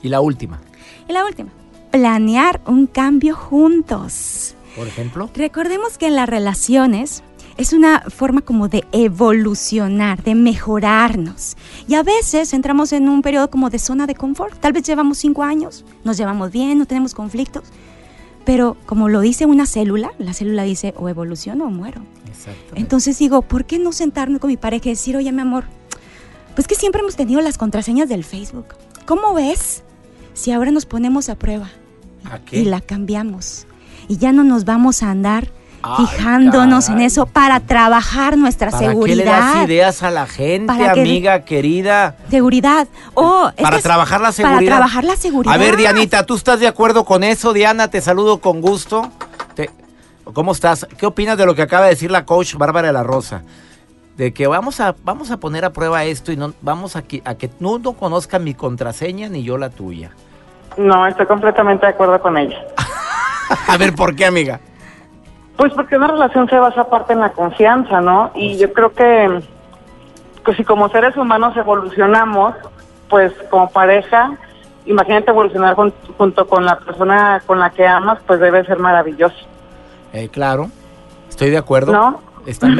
¿Y 0.00 0.08
la 0.08 0.20
última? 0.20 0.60
Y 1.08 1.12
la 1.12 1.24
última, 1.24 1.50
planear 1.90 2.60
un 2.64 2.86
cambio 2.86 3.34
juntos. 3.34 4.54
Por 4.76 4.86
ejemplo. 4.86 5.28
Recordemos 5.34 5.98
que 5.98 6.06
en 6.06 6.14
las 6.14 6.28
relaciones 6.28 7.24
es 7.56 7.72
una 7.72 8.00
forma 8.08 8.40
como 8.40 8.68
de 8.68 8.84
evolucionar, 8.92 10.22
de 10.22 10.34
mejorarnos. 10.34 11.56
Y 11.86 11.94
a 11.94 12.02
veces 12.02 12.52
entramos 12.52 12.92
en 12.92 13.08
un 13.08 13.22
periodo 13.22 13.50
como 13.50 13.70
de 13.70 13.78
zona 13.78 14.06
de 14.06 14.14
confort. 14.14 14.58
Tal 14.58 14.72
vez 14.72 14.84
llevamos 14.84 15.18
cinco 15.18 15.42
años, 15.42 15.84
nos 16.04 16.16
llevamos 16.16 16.50
bien, 16.50 16.78
no 16.78 16.86
tenemos 16.86 17.14
conflictos. 17.14 17.64
Pero 18.44 18.76
como 18.86 19.08
lo 19.08 19.20
dice 19.20 19.46
una 19.46 19.66
célula, 19.66 20.12
la 20.18 20.34
célula 20.34 20.64
dice 20.64 20.94
o 20.96 21.08
evoluciono 21.08 21.66
o 21.66 21.70
muero. 21.70 22.02
Entonces 22.74 23.18
digo, 23.18 23.42
¿por 23.42 23.64
qué 23.64 23.78
no 23.78 23.92
sentarnos 23.92 24.40
con 24.40 24.48
mi 24.48 24.56
pareja 24.56 24.88
y 24.88 24.92
decir, 24.92 25.16
oye, 25.16 25.30
mi 25.30 25.42
amor, 25.42 25.64
pues 26.54 26.66
que 26.66 26.74
siempre 26.74 27.00
hemos 27.00 27.16
tenido 27.16 27.40
las 27.40 27.58
contraseñas 27.58 28.08
del 28.08 28.24
Facebook. 28.24 28.66
¿Cómo 29.06 29.34
ves 29.34 29.82
si 30.34 30.52
ahora 30.52 30.70
nos 30.70 30.86
ponemos 30.86 31.28
a 31.28 31.36
prueba 31.36 31.70
y 32.50 32.64
la 32.64 32.80
cambiamos? 32.80 33.66
Y 34.08 34.18
ya 34.18 34.32
no 34.32 34.44
nos 34.44 34.64
vamos 34.64 35.02
a 35.02 35.10
andar 35.10 35.48
fijándonos 35.96 36.88
en 36.88 37.00
eso 37.00 37.26
para 37.26 37.60
trabajar 37.60 38.36
nuestra 38.36 38.70
seguridad. 38.70 39.24
¿Para 39.24 39.40
qué 39.40 39.52
le 39.52 39.56
das 39.56 39.68
ideas 39.68 40.02
a 40.02 40.10
la 40.10 40.26
gente, 40.26 40.72
amiga 40.72 41.44
querida? 41.44 42.16
Seguridad. 42.30 42.88
Oh, 43.14 43.50
para 43.60 43.80
trabajar 43.80 44.20
la 44.20 44.32
seguridad. 44.32 44.58
Para 44.58 44.66
trabajar 44.66 45.04
la 45.04 45.16
seguridad. 45.16 45.54
A 45.54 45.58
ver, 45.58 45.76
Dianita, 45.76 46.24
¿tú 46.24 46.34
estás 46.34 46.60
de 46.60 46.68
acuerdo 46.68 47.04
con 47.04 47.24
eso? 47.24 47.52
Diana, 47.52 47.88
te 47.88 48.00
saludo 48.00 48.38
con 48.40 48.60
gusto. 48.60 49.10
¿Cómo 50.34 50.52
estás? 50.52 50.86
¿Qué 50.96 51.04
opinas 51.04 51.36
de 51.36 51.44
lo 51.44 51.54
que 51.54 51.62
acaba 51.62 51.84
de 51.84 51.90
decir 51.90 52.10
la 52.10 52.24
coach 52.24 52.54
Bárbara 52.54 52.86
de 52.86 52.92
la 52.92 53.02
Rosa? 53.02 53.42
de 54.16 54.32
que 54.32 54.46
vamos 54.46 54.80
a, 54.80 54.94
vamos 55.04 55.30
a 55.30 55.38
poner 55.38 55.64
a 55.64 55.72
prueba 55.72 56.04
esto 56.04 56.32
y 56.32 56.36
no 56.36 56.52
vamos 56.60 56.96
a 56.96 57.02
que, 57.02 57.22
a 57.24 57.34
que 57.34 57.48
tú 57.48 57.78
no 57.78 57.92
conozcas 57.94 58.40
mi 58.40 58.54
contraseña 58.54 59.28
ni 59.28 59.42
yo 59.42 59.58
la 59.58 59.70
tuya. 59.70 60.10
No, 60.76 61.06
estoy 61.06 61.26
completamente 61.26 61.86
de 61.86 61.92
acuerdo 61.92 62.20
con 62.20 62.36
ella. 62.36 62.58
a 63.68 63.76
ver, 63.76 63.94
¿por 63.94 64.14
qué, 64.14 64.26
amiga? 64.26 64.60
Pues 65.56 65.72
porque 65.74 65.96
una 65.96 66.08
relación 66.08 66.48
se 66.48 66.58
basa 66.58 66.82
aparte 66.82 67.12
en 67.12 67.20
la 67.20 67.32
confianza, 67.32 68.00
¿no? 68.00 68.30
Y 68.34 68.48
pues 68.48 68.60
yo 68.60 68.72
creo 68.72 68.92
que, 68.92 69.42
que 70.44 70.54
si 70.54 70.64
como 70.64 70.88
seres 70.88 71.16
humanos 71.16 71.56
evolucionamos, 71.56 72.54
pues 73.08 73.32
como 73.50 73.68
pareja, 73.70 74.38
imagínate 74.86 75.30
evolucionar 75.30 75.76
junto 75.76 76.46
con 76.46 76.64
la 76.64 76.78
persona 76.78 77.42
con 77.46 77.58
la 77.58 77.70
que 77.70 77.86
amas, 77.86 78.18
pues 78.26 78.40
debe 78.40 78.64
ser 78.64 78.78
maravilloso. 78.78 79.36
Eh, 80.12 80.28
claro, 80.28 80.68
estoy 81.28 81.50
de 81.50 81.58
acuerdo. 81.58 81.92
¿No? 81.92 82.32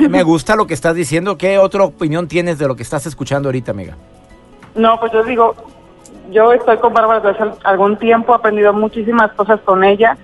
me 0.09 0.23
gusta 0.23 0.57
lo 0.57 0.67
que 0.67 0.75
estás 0.75 0.95
diciendo. 0.95 1.39
¿Qué 1.39 1.59
otra 1.59 1.85
opinión 1.85 2.27
tienes 2.27 2.59
de 2.59 2.67
lo 2.67 2.75
que 2.75 2.83
estás 2.83 3.07
escuchando 3.07 3.49
ahorita, 3.49 3.71
amiga? 3.71 3.97
No, 4.75 4.99
pues 4.99 5.13
yo 5.13 5.23
digo, 5.23 5.55
yo 6.31 6.53
estoy 6.53 6.79
con 6.79 6.93
Bárbara 6.93 7.21
desde 7.21 7.43
hace 7.43 7.59
algún 7.65 7.97
tiempo, 7.97 8.33
he 8.33 8.37
aprendido 8.37 8.73
muchísimas 8.73 9.33
cosas 9.33 9.61
con 9.61 9.85
ella. 9.85 10.17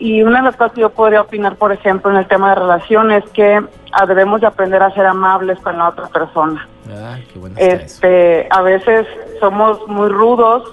Y 0.00 0.22
una 0.22 0.38
de 0.38 0.44
las 0.44 0.56
cosas 0.56 0.72
que 0.72 0.80
yo 0.80 0.90
podría 0.90 1.20
opinar, 1.20 1.56
por 1.56 1.72
ejemplo, 1.72 2.10
en 2.10 2.16
el 2.16 2.26
tema 2.26 2.48
de 2.48 2.54
relaciones, 2.56 3.22
es 3.22 3.30
que 3.30 3.60
ah, 3.92 4.06
debemos 4.06 4.40
de 4.40 4.46
aprender 4.46 4.82
a 4.82 4.90
ser 4.92 5.04
amables 5.06 5.60
con 5.60 5.76
la 5.76 5.90
otra 5.90 6.08
persona. 6.08 6.66
Qué 7.32 7.38
bueno 7.38 7.54
este, 7.58 8.48
a 8.50 8.62
veces 8.62 9.06
somos 9.38 9.86
muy 9.86 10.08
rudos, 10.08 10.64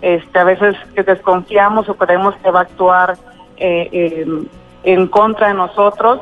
este, 0.00 0.38
a 0.38 0.44
veces 0.44 0.76
que 0.94 1.02
desconfiamos 1.02 1.88
o 1.90 1.94
creemos 1.94 2.34
que 2.36 2.50
va 2.50 2.60
a 2.60 2.62
actuar 2.62 3.18
eh, 3.58 4.26
en 4.82 5.06
contra 5.08 5.48
de 5.48 5.54
nosotros 5.54 6.20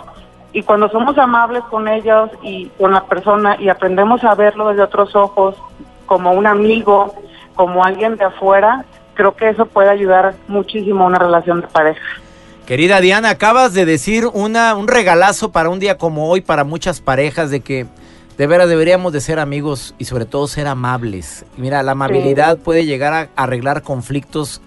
y 0.52 0.62
cuando 0.64 0.88
somos 0.88 1.16
amables 1.18 1.62
con 1.70 1.86
ellos 1.86 2.30
y 2.42 2.66
con 2.78 2.92
la 2.92 3.04
persona 3.04 3.56
y 3.60 3.68
aprendemos 3.68 4.24
a 4.24 4.34
verlo 4.34 4.68
desde 4.68 4.82
otros 4.82 5.14
ojos, 5.14 5.54
como 6.06 6.32
un 6.32 6.46
amigo, 6.46 7.14
como 7.54 7.84
alguien 7.84 8.16
de 8.16 8.24
afuera, 8.24 8.84
creo 9.14 9.36
que 9.36 9.50
eso 9.50 9.66
puede 9.66 9.90
ayudar 9.90 10.34
muchísimo 10.48 11.04
a 11.04 11.06
una 11.06 11.18
relación 11.18 11.60
de 11.60 11.66
pareja. 11.68 12.02
Querida 12.68 13.00
Diana, 13.00 13.30
acabas 13.30 13.72
de 13.72 13.86
decir 13.86 14.26
una, 14.26 14.74
un 14.74 14.88
regalazo 14.88 15.52
para 15.52 15.70
un 15.70 15.78
día 15.80 15.96
como 15.96 16.28
hoy 16.28 16.42
para 16.42 16.64
muchas 16.64 17.00
parejas 17.00 17.50
de 17.50 17.60
que 17.60 17.86
de 18.36 18.46
veras 18.46 18.68
deberíamos 18.68 19.14
de 19.14 19.22
ser 19.22 19.38
amigos 19.38 19.94
y 19.96 20.04
sobre 20.04 20.26
todo 20.26 20.46
ser 20.48 20.66
amables. 20.66 21.46
Mira, 21.56 21.82
la 21.82 21.92
amabilidad 21.92 22.58
puede 22.58 22.84
llegar 22.84 23.14
a 23.14 23.42
arreglar 23.42 23.80
conflictos 23.80 24.60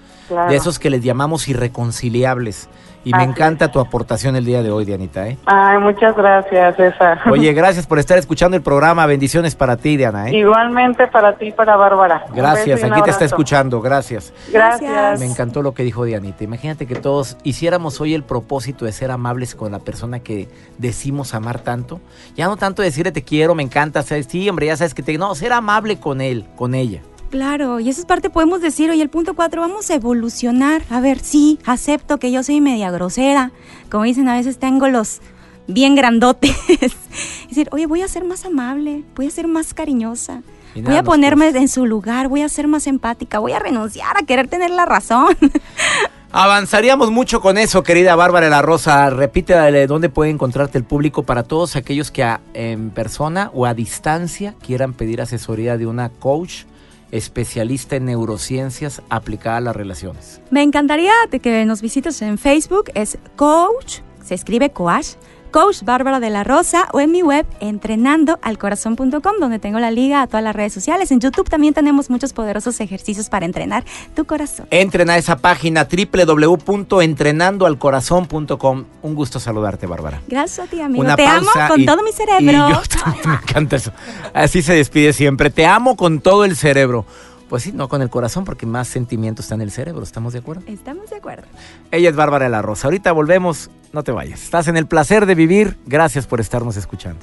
de 0.49 0.55
esos 0.55 0.79
que 0.79 0.89
les 0.89 1.03
llamamos 1.03 1.47
irreconciliables. 1.47 2.69
Y 3.03 3.13
me 3.13 3.23
encanta 3.23 3.71
tu 3.71 3.79
aportación 3.79 4.35
el 4.35 4.45
día 4.45 4.61
de 4.61 4.71
hoy, 4.71 4.85
Dianita. 4.85 5.27
¿eh? 5.27 5.37
Ay, 5.45 5.79
muchas 5.79 6.15
gracias, 6.15 6.75
César. 6.75 7.19
Oye, 7.29 7.51
gracias 7.53 7.87
por 7.87 7.99
estar 7.99 8.17
escuchando 8.17 8.55
el 8.55 8.63
programa. 8.63 9.05
Bendiciones 9.05 9.55
para 9.55 9.77
ti, 9.77 9.97
Diana. 9.97 10.29
¿eh? 10.29 10.37
Igualmente 10.37 11.07
para 11.07 11.33
ti 11.37 11.47
y 11.47 11.51
para 11.51 11.75
Bárbara. 11.75 12.25
Gracias, 12.33 12.83
aquí 12.83 13.01
te 13.01 13.09
está 13.09 13.25
escuchando. 13.25 13.81
Gracias. 13.81 14.33
Gracias. 14.51 15.19
Me 15.19 15.25
encantó 15.25 15.61
lo 15.61 15.73
que 15.73 15.83
dijo 15.83 16.05
Dianita. 16.05 16.43
Imagínate 16.43 16.85
que 16.85 16.95
todos 16.95 17.37
hiciéramos 17.43 17.99
hoy 18.01 18.13
el 18.13 18.23
propósito 18.23 18.85
de 18.85 18.91
ser 18.91 19.11
amables 19.11 19.55
con 19.55 19.71
la 19.71 19.79
persona 19.79 20.19
que 20.19 20.47
decimos 20.77 21.33
amar 21.33 21.59
tanto. 21.59 21.99
Ya 22.35 22.45
no 22.45 22.57
tanto 22.57 22.81
decirle 22.81 23.11
te 23.11 23.23
quiero, 23.23 23.55
me 23.55 23.63
encanta, 23.63 24.03
sí, 24.03 24.49
hombre, 24.49 24.67
ya 24.67 24.77
sabes 24.77 24.93
que 24.93 25.03
te... 25.03 25.17
No, 25.17 25.35
ser 25.35 25.53
amable 25.53 25.99
con 25.99 26.21
él, 26.21 26.45
con 26.55 26.73
ella. 26.73 27.01
Claro, 27.31 27.79
y 27.79 27.87
esa 27.87 28.01
es 28.01 28.05
parte, 28.05 28.29
podemos 28.29 28.59
decir, 28.59 28.91
oye, 28.91 29.01
el 29.01 29.09
punto 29.09 29.35
cuatro, 29.35 29.61
vamos 29.61 29.89
a 29.89 29.95
evolucionar. 29.95 30.83
A 30.89 30.99
ver, 30.99 31.19
sí, 31.21 31.59
acepto 31.65 32.17
que 32.17 32.29
yo 32.29 32.43
soy 32.43 32.59
media 32.59 32.91
grosera. 32.91 33.53
Como 33.89 34.03
dicen, 34.03 34.27
a 34.27 34.35
veces 34.35 34.59
tengo 34.59 34.89
los 34.89 35.21
bien 35.65 35.95
grandotes. 35.95 36.53
es 36.69 37.47
decir, 37.47 37.69
oye, 37.71 37.87
voy 37.87 38.01
a 38.01 38.09
ser 38.09 38.25
más 38.25 38.43
amable, 38.43 39.05
voy 39.15 39.27
a 39.27 39.31
ser 39.31 39.47
más 39.47 39.73
cariñosa. 39.73 40.43
Voy 40.75 40.95
a 40.95 41.03
ponerme 41.03 41.49
en 41.49 41.67
su 41.69 41.85
lugar, 41.85 42.27
voy 42.27 42.41
a 42.41 42.49
ser 42.49 42.67
más 42.67 42.85
empática, 42.85 43.39
voy 43.39 43.53
a 43.53 43.59
renunciar 43.59 44.17
a 44.17 44.25
querer 44.25 44.49
tener 44.49 44.69
la 44.69 44.85
razón. 44.85 45.37
Avanzaríamos 46.33 47.11
mucho 47.11 47.41
con 47.41 47.57
eso, 47.57 47.83
querida 47.83 48.15
Bárbara 48.15 48.49
La 48.49 48.61
Rosa. 48.61 49.09
Repítele 49.09 49.87
dónde 49.87 50.09
puede 50.09 50.31
encontrarte 50.31 50.77
el 50.77 50.85
público 50.85 51.23
para 51.23 51.43
todos 51.43 51.75
aquellos 51.75 52.09
que 52.09 52.25
en 52.53 52.89
persona 52.89 53.51
o 53.53 53.65
a 53.65 53.73
distancia 53.73 54.53
quieran 54.65 54.93
pedir 54.93 55.21
asesoría 55.21 55.77
de 55.77 55.87
una 55.87 56.09
coach 56.09 56.63
especialista 57.11 57.95
en 57.95 58.05
neurociencias 58.05 59.01
aplicada 59.09 59.57
a 59.57 59.61
las 59.61 59.75
relaciones. 59.75 60.41
Me 60.49 60.63
encantaría 60.63 61.13
que 61.41 61.65
nos 61.65 61.81
visites 61.81 62.21
en 62.21 62.37
Facebook, 62.37 62.85
es 62.95 63.17
coach, 63.35 63.99
se 64.23 64.35
escribe 64.35 64.71
coach, 64.71 65.17
Coach 65.51 65.83
Bárbara 65.83 66.19
de 66.19 66.29
la 66.29 66.43
Rosa 66.43 66.87
o 66.93 66.99
en 66.99 67.11
mi 67.11 67.21
web 67.21 67.45
entrenandoalcorazón.com 67.59 69.33
donde 69.39 69.59
tengo 69.59 69.79
la 69.79 69.91
liga 69.91 70.21
a 70.21 70.27
todas 70.27 70.43
las 70.43 70.55
redes 70.55 70.73
sociales. 70.73 71.11
En 71.11 71.19
YouTube 71.19 71.49
también 71.49 71.73
tenemos 71.73 72.09
muchos 72.09 72.31
poderosos 72.33 72.79
ejercicios 72.79 73.29
para 73.29 73.45
entrenar 73.45 73.83
tu 74.15 74.25
corazón. 74.25 74.67
Entren 74.71 75.09
a 75.09 75.17
esa 75.17 75.37
página 75.37 75.87
www.entrenandoalcorazón.com. 75.87 78.85
Un 79.01 79.15
gusto 79.15 79.39
saludarte, 79.39 79.87
Bárbara. 79.87 80.21
Gracias 80.27 80.67
a 80.67 80.69
ti, 80.69 80.81
amigo. 80.81 81.03
Te 81.15 81.25
amo 81.25 81.49
con 81.67 81.85
todo 81.85 82.03
mi 82.03 82.11
cerebro. 82.11 82.69
yo 82.69 82.81
también 83.03 83.29
me 83.29 83.35
encanta 83.35 83.75
eso. 83.75 83.91
Así 84.33 84.61
se 84.61 84.73
despide 84.73 85.11
siempre. 85.13 85.49
Te 85.49 85.65
amo 85.65 85.97
con 85.97 86.21
todo 86.21 86.45
el 86.45 86.55
cerebro. 86.55 87.05
Pues 87.51 87.63
sí, 87.63 87.73
no 87.73 87.89
con 87.89 88.01
el 88.01 88.09
corazón, 88.09 88.45
porque 88.45 88.65
más 88.65 88.87
sentimiento 88.87 89.41
está 89.41 89.55
en 89.55 89.61
el 89.61 89.71
cerebro, 89.71 90.03
¿estamos 90.03 90.31
de 90.31 90.39
acuerdo? 90.39 90.63
Estamos 90.67 91.09
de 91.09 91.17
acuerdo. 91.17 91.43
Ella 91.91 92.09
es 92.09 92.15
Bárbara 92.15 92.45
de 92.45 92.49
la 92.49 92.61
Rosa. 92.61 92.87
Ahorita 92.87 93.11
volvemos, 93.11 93.69
no 93.91 94.05
te 94.05 94.13
vayas. 94.13 94.41
Estás 94.41 94.69
en 94.69 94.77
el 94.77 94.85
placer 94.85 95.25
de 95.25 95.35
vivir. 95.35 95.77
Gracias 95.85 96.27
por 96.27 96.39
estarnos 96.39 96.77
escuchando. 96.77 97.19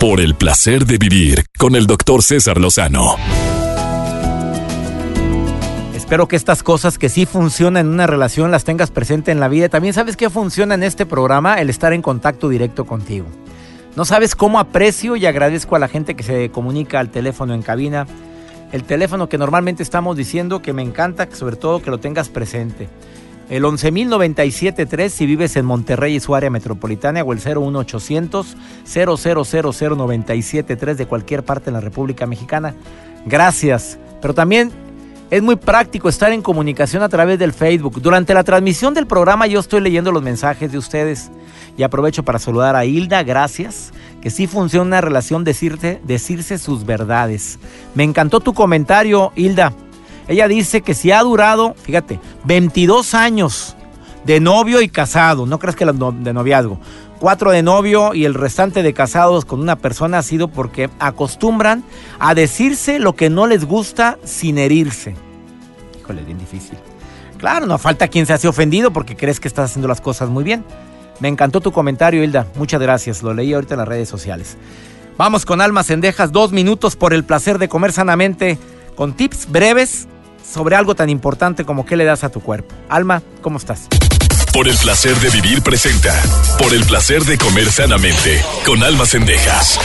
Por 0.00 0.20
el 0.20 0.34
placer 0.34 0.84
de 0.84 0.98
vivir 0.98 1.44
con 1.56 1.76
el 1.76 1.86
doctor 1.86 2.24
César 2.24 2.58
Lozano. 2.58 3.14
Espero 5.94 6.26
que 6.26 6.34
estas 6.34 6.64
cosas 6.64 6.98
que 6.98 7.08
sí 7.08 7.24
funcionan 7.24 7.86
en 7.86 7.92
una 7.92 8.08
relación 8.08 8.50
las 8.50 8.64
tengas 8.64 8.90
presente 8.90 9.30
en 9.30 9.38
la 9.38 9.46
vida. 9.46 9.68
También 9.68 9.94
sabes 9.94 10.16
que 10.16 10.28
funciona 10.28 10.74
en 10.74 10.82
este 10.82 11.06
programa 11.06 11.60
el 11.60 11.70
estar 11.70 11.92
en 11.92 12.02
contacto 12.02 12.48
directo 12.48 12.84
contigo. 12.84 13.26
No 13.96 14.04
sabes 14.04 14.34
cómo 14.34 14.58
aprecio 14.58 15.14
y 15.14 15.24
agradezco 15.24 15.76
a 15.76 15.78
la 15.78 15.86
gente 15.86 16.16
que 16.16 16.24
se 16.24 16.50
comunica 16.50 16.98
al 16.98 17.10
teléfono 17.10 17.54
en 17.54 17.62
cabina. 17.62 18.08
El 18.72 18.82
teléfono 18.82 19.28
que 19.28 19.38
normalmente 19.38 19.84
estamos 19.84 20.16
diciendo 20.16 20.62
que 20.62 20.72
me 20.72 20.82
encanta, 20.82 21.28
sobre 21.32 21.54
todo 21.54 21.80
que 21.80 21.92
lo 21.92 21.98
tengas 21.98 22.28
presente. 22.28 22.88
El 23.48 23.62
11.097.3 23.62 25.08
si 25.10 25.26
vives 25.26 25.54
en 25.54 25.64
Monterrey 25.64 26.16
y 26.16 26.20
su 26.20 26.34
área 26.34 26.50
metropolitana 26.50 27.22
o 27.22 27.32
el 27.32 27.38
01800 27.38 28.56
0000973 28.84 30.96
de 30.96 31.06
cualquier 31.06 31.44
parte 31.44 31.66
de 31.66 31.72
la 31.72 31.80
República 31.80 32.26
Mexicana. 32.26 32.74
Gracias. 33.26 34.00
Pero 34.20 34.34
también 34.34 34.72
es 35.34 35.42
muy 35.42 35.56
práctico 35.56 36.08
estar 36.08 36.30
en 36.30 36.42
comunicación 36.42 37.02
a 37.02 37.08
través 37.08 37.40
del 37.40 37.52
Facebook. 37.52 38.00
Durante 38.00 38.34
la 38.34 38.44
transmisión 38.44 38.94
del 38.94 39.08
programa 39.08 39.48
yo 39.48 39.58
estoy 39.58 39.80
leyendo 39.80 40.12
los 40.12 40.22
mensajes 40.22 40.70
de 40.70 40.78
ustedes 40.78 41.32
y 41.76 41.82
aprovecho 41.82 42.22
para 42.22 42.38
saludar 42.38 42.76
a 42.76 42.84
Hilda, 42.84 43.24
gracias, 43.24 43.92
que 44.22 44.30
sí 44.30 44.46
funciona 44.46 44.84
una 44.84 45.00
relación 45.00 45.42
decirse 45.42 46.58
sus 46.58 46.86
verdades. 46.86 47.58
Me 47.96 48.04
encantó 48.04 48.38
tu 48.38 48.54
comentario, 48.54 49.32
Hilda. 49.34 49.72
Ella 50.28 50.46
dice 50.46 50.82
que 50.82 50.94
si 50.94 51.10
ha 51.10 51.20
durado, 51.22 51.74
fíjate, 51.82 52.20
22 52.44 53.12
años 53.14 53.74
de 54.24 54.38
novio 54.38 54.82
y 54.82 54.88
casado, 54.88 55.46
no 55.46 55.58
crees 55.58 55.74
que 55.74 55.84
de 55.84 56.32
noviazgo, 56.32 56.78
cuatro 57.18 57.50
de 57.50 57.64
novio 57.64 58.14
y 58.14 58.24
el 58.24 58.34
restante 58.34 58.84
de 58.84 58.94
casados 58.94 59.44
con 59.44 59.58
una 59.58 59.74
persona 59.74 60.18
ha 60.18 60.22
sido 60.22 60.46
porque 60.46 60.90
acostumbran 61.00 61.82
a 62.20 62.36
decirse 62.36 63.00
lo 63.00 63.16
que 63.16 63.30
no 63.30 63.48
les 63.48 63.64
gusta 63.64 64.16
sin 64.22 64.58
herirse. 64.58 65.23
Híjole, 66.04 66.22
bien 66.22 66.38
difícil. 66.38 66.76
Claro, 67.38 67.64
no 67.66 67.78
falta 67.78 68.08
quien 68.08 68.26
se 68.26 68.34
hace 68.34 68.46
ofendido 68.46 68.92
porque 68.92 69.16
crees 69.16 69.40
que 69.40 69.48
estás 69.48 69.70
haciendo 69.70 69.88
las 69.88 70.02
cosas 70.02 70.28
muy 70.28 70.44
bien. 70.44 70.62
Me 71.18 71.28
encantó 71.28 71.62
tu 71.62 71.72
comentario, 71.72 72.22
Hilda. 72.22 72.46
Muchas 72.56 72.80
gracias. 72.80 73.22
Lo 73.22 73.32
leí 73.32 73.54
ahorita 73.54 73.74
en 73.74 73.78
las 73.78 73.88
redes 73.88 74.08
sociales. 74.08 74.58
Vamos 75.16 75.46
con 75.46 75.62
Almas 75.62 75.86
Cendejas, 75.86 76.30
dos 76.30 76.52
minutos 76.52 76.96
por 76.96 77.14
el 77.14 77.24
placer 77.24 77.58
de 77.58 77.68
comer 77.68 77.92
sanamente, 77.92 78.58
con 78.96 79.14
tips 79.14 79.50
breves 79.50 80.06
sobre 80.46 80.76
algo 80.76 80.94
tan 80.94 81.08
importante 81.08 81.64
como 81.64 81.86
qué 81.86 81.96
le 81.96 82.04
das 82.04 82.22
a 82.22 82.28
tu 82.28 82.40
cuerpo. 82.40 82.74
Alma, 82.90 83.22
¿cómo 83.40 83.56
estás? 83.56 83.88
Por 84.52 84.68
el 84.68 84.76
placer 84.76 85.16
de 85.16 85.30
vivir 85.30 85.62
presenta. 85.62 86.12
Por 86.58 86.74
el 86.74 86.84
placer 86.84 87.24
de 87.24 87.38
comer 87.38 87.70
sanamente, 87.70 88.42
con 88.66 88.82
Almas 88.82 89.10
Cendejas. 89.10 89.78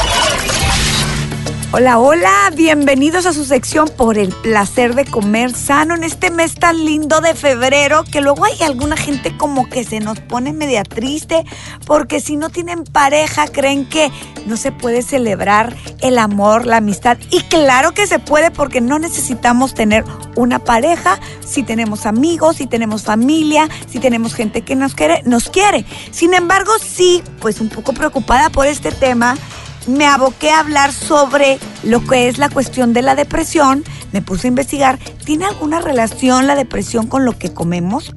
Hola, 1.72 2.00
hola, 2.00 2.52
bienvenidos 2.56 3.28
a 3.28 3.34
su 3.34 3.46
sección 3.46 3.88
por 3.96 4.18
el 4.18 4.30
placer 4.30 4.96
de 4.96 5.06
comer 5.06 5.54
sano 5.54 5.94
en 5.94 6.04
este 6.04 6.32
mes 6.32 6.56
tan 6.56 6.84
lindo 6.84 7.22
de 7.22 7.36
febrero 7.36 8.04
que 8.12 8.22
luego 8.22 8.44
hay 8.46 8.60
alguna 8.64 8.98
gente 8.98 9.38
como 9.38 9.70
que 9.70 9.84
se 9.84 10.00
nos 10.00 10.20
pone 10.20 10.52
media 10.52 10.84
triste 10.84 11.44
porque 11.86 12.22
si 12.22 12.38
no 12.38 12.50
tienen 12.50 12.86
pareja 12.86 13.48
creen 13.48 13.88
que 13.88 14.12
no 14.48 14.58
se 14.58 14.72
puede 14.72 15.04
celebrar 15.04 15.76
el 16.02 16.18
amor, 16.18 16.66
la 16.66 16.78
amistad 16.78 17.20
y 17.30 17.42
claro 17.42 17.92
que 17.92 18.08
se 18.08 18.18
puede 18.18 18.50
porque 18.50 18.82
no 18.82 18.98
necesitamos 18.98 19.76
tener 19.76 20.04
una 20.36 20.58
pareja 20.58 21.20
si 21.46 21.62
tenemos 21.62 22.08
amigos, 22.08 22.56
si 22.56 22.66
tenemos 22.66 23.04
familia, 23.04 23.70
si 23.88 24.00
tenemos 24.00 24.34
gente 24.34 24.64
que 24.64 24.76
nos 24.76 24.96
quiere, 24.96 25.22
nos 25.26 25.50
quiere. 25.50 25.86
Sin 26.10 26.34
embargo, 26.34 26.72
sí, 26.80 27.22
pues 27.40 27.62
un 27.62 27.70
poco 27.70 27.94
preocupada 27.94 28.50
por 28.50 28.66
este 28.66 28.92
tema 28.92 29.38
me 29.88 30.06
aboqué 30.06 30.52
a 30.52 30.60
hablar 30.60 30.92
sobre 30.92 31.60
lo 31.84 32.04
que 32.04 32.28
es 32.28 32.38
la 32.38 32.50
cuestión 32.50 32.94
de 32.94 33.02
la 33.02 33.16
depresión. 33.16 33.84
Me 34.12 34.22
puse 34.22 34.48
a 34.48 34.50
investigar, 34.50 35.00
¿tiene 35.26 35.46
alguna 35.46 35.82
relación 35.82 36.48
la 36.48 36.56
depresión 36.56 37.08
con 37.08 37.26
lo 37.26 37.38
que 37.38 37.54
comemos? 37.54 38.14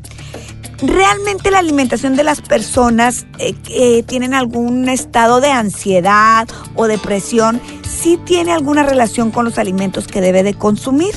¿Realmente 0.83 1.53
la 1.53 1.61
alimentación 1.61 2.17
de 2.17 2.25
las 2.25 2.41
personas 2.41 3.27
eh, 3.39 3.55
que 3.55 4.03
tienen 4.03 4.35
algún 4.35 4.89
estado 4.89 5.41
de 5.41 5.51
ansiedad 5.51 6.49
o 6.75 6.89
depresión 6.89 7.61
sí 7.89 8.19
tiene 8.25 8.53
alguna 8.53 8.83
relación 8.83 9.31
con 9.31 9.45
los 9.45 9.59
alimentos 9.59 10.09
que 10.09 10.21
debe 10.21 10.43
de 10.43 10.55
consumir? 10.55 11.15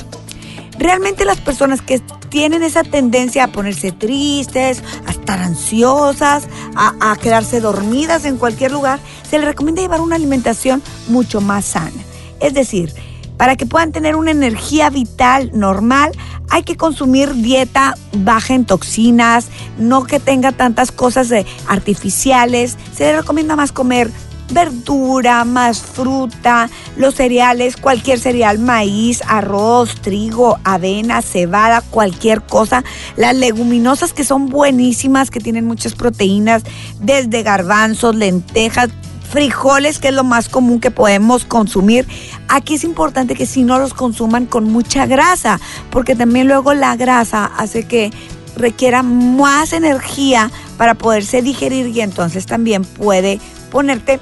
Realmente 0.78 1.24
las 1.24 1.40
personas 1.40 1.82
que 1.82 2.00
tienen 2.28 2.62
esa 2.62 2.84
tendencia 2.84 3.44
a 3.44 3.48
ponerse 3.48 3.92
tristes, 3.92 4.82
a 5.06 5.10
estar 5.10 5.40
ansiosas, 5.40 6.48
a, 6.76 7.16
quedarse 7.16 7.60
dormidas 7.60 8.24
en 8.24 8.36
cualquier 8.36 8.72
lugar, 8.72 9.00
se 9.28 9.38
les 9.38 9.46
recomienda 9.46 9.82
llevar 9.82 10.00
una 10.00 10.16
alimentación 10.16 10.82
mucho 11.08 11.40
más 11.40 11.64
sana. 11.64 12.02
Es 12.40 12.54
decir, 12.54 12.92
para 13.36 13.56
que 13.56 13.66
puedan 13.66 13.92
tener 13.92 14.16
una 14.16 14.30
energía 14.30 14.88
vital 14.90 15.50
normal, 15.52 16.12
hay 16.48 16.62
que 16.62 16.76
consumir 16.76 17.34
dieta 17.34 17.94
baja 18.12 18.54
en 18.54 18.64
toxinas, 18.64 19.48
no 19.78 20.04
que 20.04 20.20
tenga 20.20 20.52
tantas 20.52 20.92
cosas 20.92 21.28
artificiales. 21.66 22.76
Se 22.94 23.04
les 23.04 23.16
recomienda 23.16 23.56
más 23.56 23.72
comer 23.72 24.10
verdura, 24.50 25.44
más 25.44 25.80
fruta, 25.80 26.70
los 26.96 27.16
cereales, 27.16 27.76
cualquier 27.76 28.20
cereal, 28.20 28.58
maíz, 28.58 29.22
arroz, 29.26 29.96
trigo, 30.00 30.58
avena, 30.64 31.20
cebada, 31.20 31.80
cualquier 31.82 32.42
cosa. 32.42 32.84
Las 33.16 33.34
leguminosas 33.34 34.12
que 34.12 34.24
son 34.24 34.48
buenísimas, 34.48 35.30
que 35.30 35.40
tienen 35.40 35.66
muchas 35.66 35.94
proteínas, 35.94 36.62
desde 37.00 37.42
garbanzos, 37.42 38.14
lentejas, 38.14 38.90
frijoles, 39.36 39.98
que 39.98 40.08
es 40.08 40.14
lo 40.14 40.24
más 40.24 40.48
común 40.48 40.80
que 40.80 40.90
podemos 40.90 41.44
consumir. 41.44 42.06
Aquí 42.48 42.76
es 42.76 42.84
importante 42.84 43.34
que 43.34 43.44
si 43.44 43.64
no 43.64 43.78
los 43.78 43.92
consuman 43.92 44.46
con 44.46 44.64
mucha 44.64 45.04
grasa, 45.04 45.60
porque 45.90 46.16
también 46.16 46.48
luego 46.48 46.72
la 46.72 46.96
grasa 46.96 47.44
hace 47.44 47.86
que 47.86 48.10
requiera 48.56 49.02
más 49.02 49.74
energía 49.74 50.50
para 50.78 50.94
poderse 50.94 51.42
digerir 51.42 51.88
y 51.88 52.00
entonces 52.00 52.46
también 52.46 52.82
puede 52.86 53.38
ponerte 53.70 54.20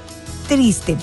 triste. 0.49 0.97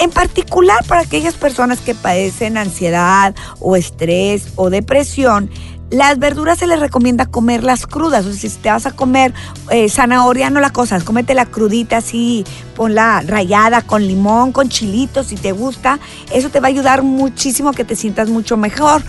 En 0.00 0.08
particular 0.08 0.82
para 0.86 1.02
aquellas 1.02 1.34
personas 1.34 1.80
que 1.80 1.94
padecen 1.94 2.56
ansiedad 2.56 3.34
o 3.60 3.76
estrés 3.76 4.48
o 4.56 4.70
depresión, 4.70 5.50
las 5.92 6.18
verduras 6.18 6.58
se 6.58 6.66
les 6.66 6.80
recomienda 6.80 7.26
comerlas 7.26 7.86
crudas. 7.86 8.24
O 8.24 8.32
sea, 8.32 8.50
si 8.50 8.56
te 8.56 8.70
vas 8.70 8.86
a 8.86 8.92
comer 8.92 9.34
eh, 9.70 9.90
zanahoria, 9.90 10.48
no 10.48 10.58
la 10.58 10.70
cosas, 10.70 11.04
cómete 11.04 11.34
la 11.34 11.44
crudita 11.44 11.98
así, 11.98 12.44
ponla 12.74 13.22
rayada 13.26 13.82
con 13.82 14.06
limón, 14.06 14.52
con 14.52 14.70
chilitos 14.70 15.26
si 15.28 15.36
te 15.36 15.52
gusta. 15.52 16.00
Eso 16.32 16.48
te 16.48 16.60
va 16.60 16.68
a 16.68 16.70
ayudar 16.70 17.02
muchísimo 17.02 17.72
que 17.72 17.84
te 17.84 17.94
sientas 17.94 18.30
mucho 18.30 18.56
mejor. 18.56 19.02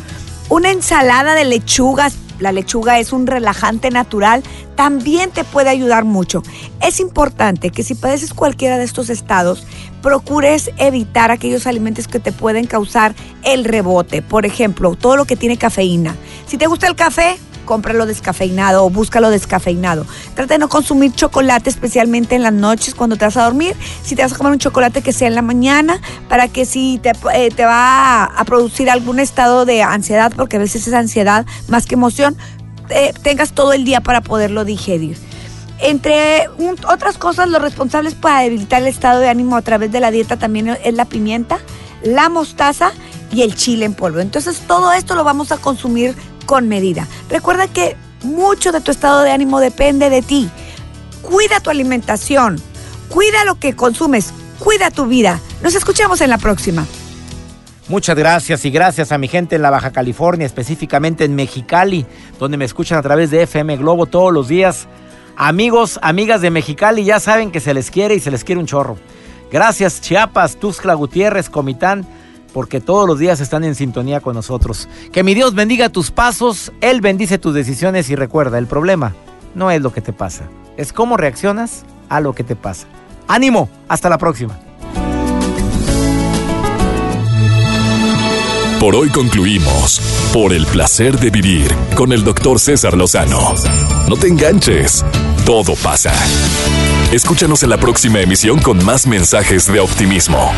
Una 0.49 0.71
ensalada 0.71 1.35
de 1.35 1.45
lechugas, 1.45 2.15
la 2.39 2.51
lechuga 2.51 2.99
es 2.99 3.13
un 3.13 3.27
relajante 3.27 3.89
natural, 3.89 4.43
también 4.75 5.31
te 5.31 5.43
puede 5.43 5.69
ayudar 5.69 6.03
mucho. 6.05 6.41
Es 6.81 6.99
importante 6.99 7.69
que 7.69 7.83
si 7.83 7.95
padeces 7.95 8.33
cualquiera 8.33 8.77
de 8.77 8.83
estos 8.83 9.09
estados, 9.09 9.65
procures 10.01 10.71
evitar 10.77 11.31
aquellos 11.31 11.65
alimentos 11.65 12.07
que 12.07 12.19
te 12.19 12.31
pueden 12.31 12.67
causar 12.67 13.15
el 13.43 13.63
rebote. 13.63 14.21
Por 14.21 14.45
ejemplo, 14.45 14.95
todo 14.95 15.15
lo 15.15 15.25
que 15.25 15.35
tiene 15.35 15.57
cafeína. 15.57 16.15
Si 16.45 16.57
te 16.57 16.67
gusta 16.67 16.87
el 16.87 16.95
café, 16.95 17.37
cómpralo 17.63 18.05
descafeinado 18.05 18.85
o 18.85 18.89
búscalo 18.89 19.29
descafeinado. 19.29 20.05
Trata 20.35 20.55
de 20.55 20.59
no 20.59 20.69
consumir 20.69 21.13
chocolate, 21.13 21.69
especialmente 21.69 22.35
en 22.35 22.43
las 22.43 22.53
noches 22.53 22.95
cuando 22.95 23.15
te 23.15 23.25
vas 23.25 23.37
a 23.37 23.43
dormir. 23.43 23.75
Si 24.03 24.15
te 24.15 24.21
vas 24.21 24.33
a 24.33 24.37
comer 24.37 24.53
un 24.53 24.59
chocolate 24.59 25.01
que 25.01 25.13
sea 25.13 25.27
en 25.27 25.35
la 25.35 25.41
mañana, 25.41 25.99
para 26.29 26.47
que 26.47 26.65
si 26.65 26.99
te, 27.01 27.11
eh, 27.33 27.49
te 27.49 27.65
va 27.65 28.25
a, 28.25 28.43
producir 28.45 28.89
algún 28.89 29.19
estado 29.19 29.65
de 29.65 29.83
ansiedad, 29.83 30.31
porque 30.35 30.57
a 30.57 30.59
veces 30.59 30.87
es 30.87 30.93
ansiedad 30.93 31.45
más 31.67 31.85
que 31.85 31.95
emoción, 31.95 32.37
eh, 32.89 33.13
tengas 33.23 33.53
todo 33.53 33.73
el 33.73 33.85
día 33.85 34.01
para 34.01 34.21
poderlo 34.21 34.65
digerir. 34.65 35.17
Entre 35.79 36.47
otras 36.87 37.17
cosas, 37.17 37.49
los 37.49 37.61
responsables 37.61 38.15
para 38.15 38.41
debilitar 38.41 38.81
el 38.81 38.87
estado 38.87 39.19
de 39.19 39.29
ánimo 39.29 39.57
a 39.57 39.61
través 39.61 39.91
de 39.91 39.99
la 39.99 40.11
dieta 40.11 40.37
también 40.37 40.77
es 40.83 40.93
la 40.93 41.05
pimienta, 41.05 41.59
la 42.03 42.29
mostaza 42.29 42.91
y 43.33 43.41
el 43.41 43.55
chile 43.55 43.85
en 43.85 43.93
polvo. 43.93 44.19
Entonces 44.19 44.61
todo 44.67 44.93
esto 44.93 45.15
lo 45.15 45.23
vamos 45.23 45.51
a 45.51 45.57
consumir 45.57 46.15
con 46.45 46.67
medida. 46.67 47.07
Recuerda 47.29 47.67
que 47.67 47.95
mucho 48.23 48.71
de 48.71 48.81
tu 48.81 48.91
estado 48.91 49.21
de 49.21 49.31
ánimo 49.31 49.59
depende 49.59 50.09
de 50.09 50.21
ti. 50.21 50.49
Cuida 51.21 51.59
tu 51.59 51.69
alimentación, 51.69 52.61
cuida 53.09 53.45
lo 53.45 53.55
que 53.55 53.75
consumes, 53.75 54.33
cuida 54.59 54.91
tu 54.91 55.05
vida. 55.05 55.39
Nos 55.61 55.75
escuchamos 55.75 56.21
en 56.21 56.29
la 56.29 56.37
próxima. 56.37 56.85
Muchas 57.89 58.15
gracias 58.15 58.63
y 58.63 58.71
gracias 58.71 59.11
a 59.11 59.17
mi 59.17 59.27
gente 59.27 59.57
en 59.57 59.61
la 59.61 59.69
Baja 59.69 59.91
California, 59.91 60.45
específicamente 60.45 61.25
en 61.25 61.35
Mexicali, 61.35 62.05
donde 62.39 62.57
me 62.57 62.63
escuchan 62.65 62.97
a 62.97 63.01
través 63.01 63.29
de 63.29 63.43
FM 63.43 63.75
Globo 63.77 64.05
todos 64.05 64.31
los 64.31 64.47
días. 64.47 64.87
Amigos, 65.35 65.99
amigas 66.01 66.41
de 66.41 66.49
Mexicali, 66.49 67.03
ya 67.03 67.19
saben 67.19 67.51
que 67.51 67.59
se 67.59 67.73
les 67.73 67.91
quiere 67.91 68.15
y 68.15 68.19
se 68.21 68.31
les 68.31 68.43
quiere 68.43 68.59
un 68.59 68.67
chorro. 68.67 68.97
Gracias 69.51 69.99
Chiapas, 69.99 70.55
Tuxtla 70.55 70.93
Gutiérrez, 70.93 71.49
Comitán, 71.49 72.07
porque 72.53 72.79
todos 72.79 73.07
los 73.07 73.19
días 73.19 73.41
están 73.41 73.63
en 73.63 73.75
sintonía 73.75 74.21
con 74.21 74.35
nosotros. 74.35 74.87
Que 75.11 75.23
mi 75.23 75.33
Dios 75.33 75.55
bendiga 75.55 75.89
tus 75.89 76.11
pasos, 76.11 76.71
Él 76.81 77.01
bendice 77.01 77.37
tus 77.37 77.53
decisiones 77.53 78.09
y 78.09 78.15
recuerda, 78.15 78.57
el 78.57 78.67
problema 78.67 79.13
no 79.55 79.71
es 79.71 79.81
lo 79.81 79.91
que 79.91 80.01
te 80.01 80.13
pasa, 80.13 80.43
es 80.77 80.93
cómo 80.93 81.17
reaccionas 81.17 81.83
a 82.09 82.21
lo 82.21 82.33
que 82.33 82.43
te 82.43 82.55
pasa. 82.55 82.87
Ánimo, 83.27 83.69
hasta 83.87 84.09
la 84.09 84.17
próxima. 84.17 84.59
Por 88.79 88.95
hoy 88.95 89.09
concluimos 89.09 90.01
por 90.33 90.51
el 90.51 90.65
placer 90.65 91.17
de 91.17 91.29
vivir 91.29 91.73
con 91.95 92.11
el 92.11 92.23
doctor 92.25 92.59
César 92.59 92.97
Lozano. 92.97 93.53
No 94.09 94.17
te 94.17 94.27
enganches, 94.27 95.05
todo 95.45 95.75
pasa. 95.75 96.13
Escúchanos 97.13 97.63
en 97.63 97.69
la 97.69 97.77
próxima 97.77 98.19
emisión 98.19 98.59
con 98.59 98.83
más 98.83 99.07
mensajes 99.07 99.71
de 99.71 99.79
optimismo. 99.79 100.51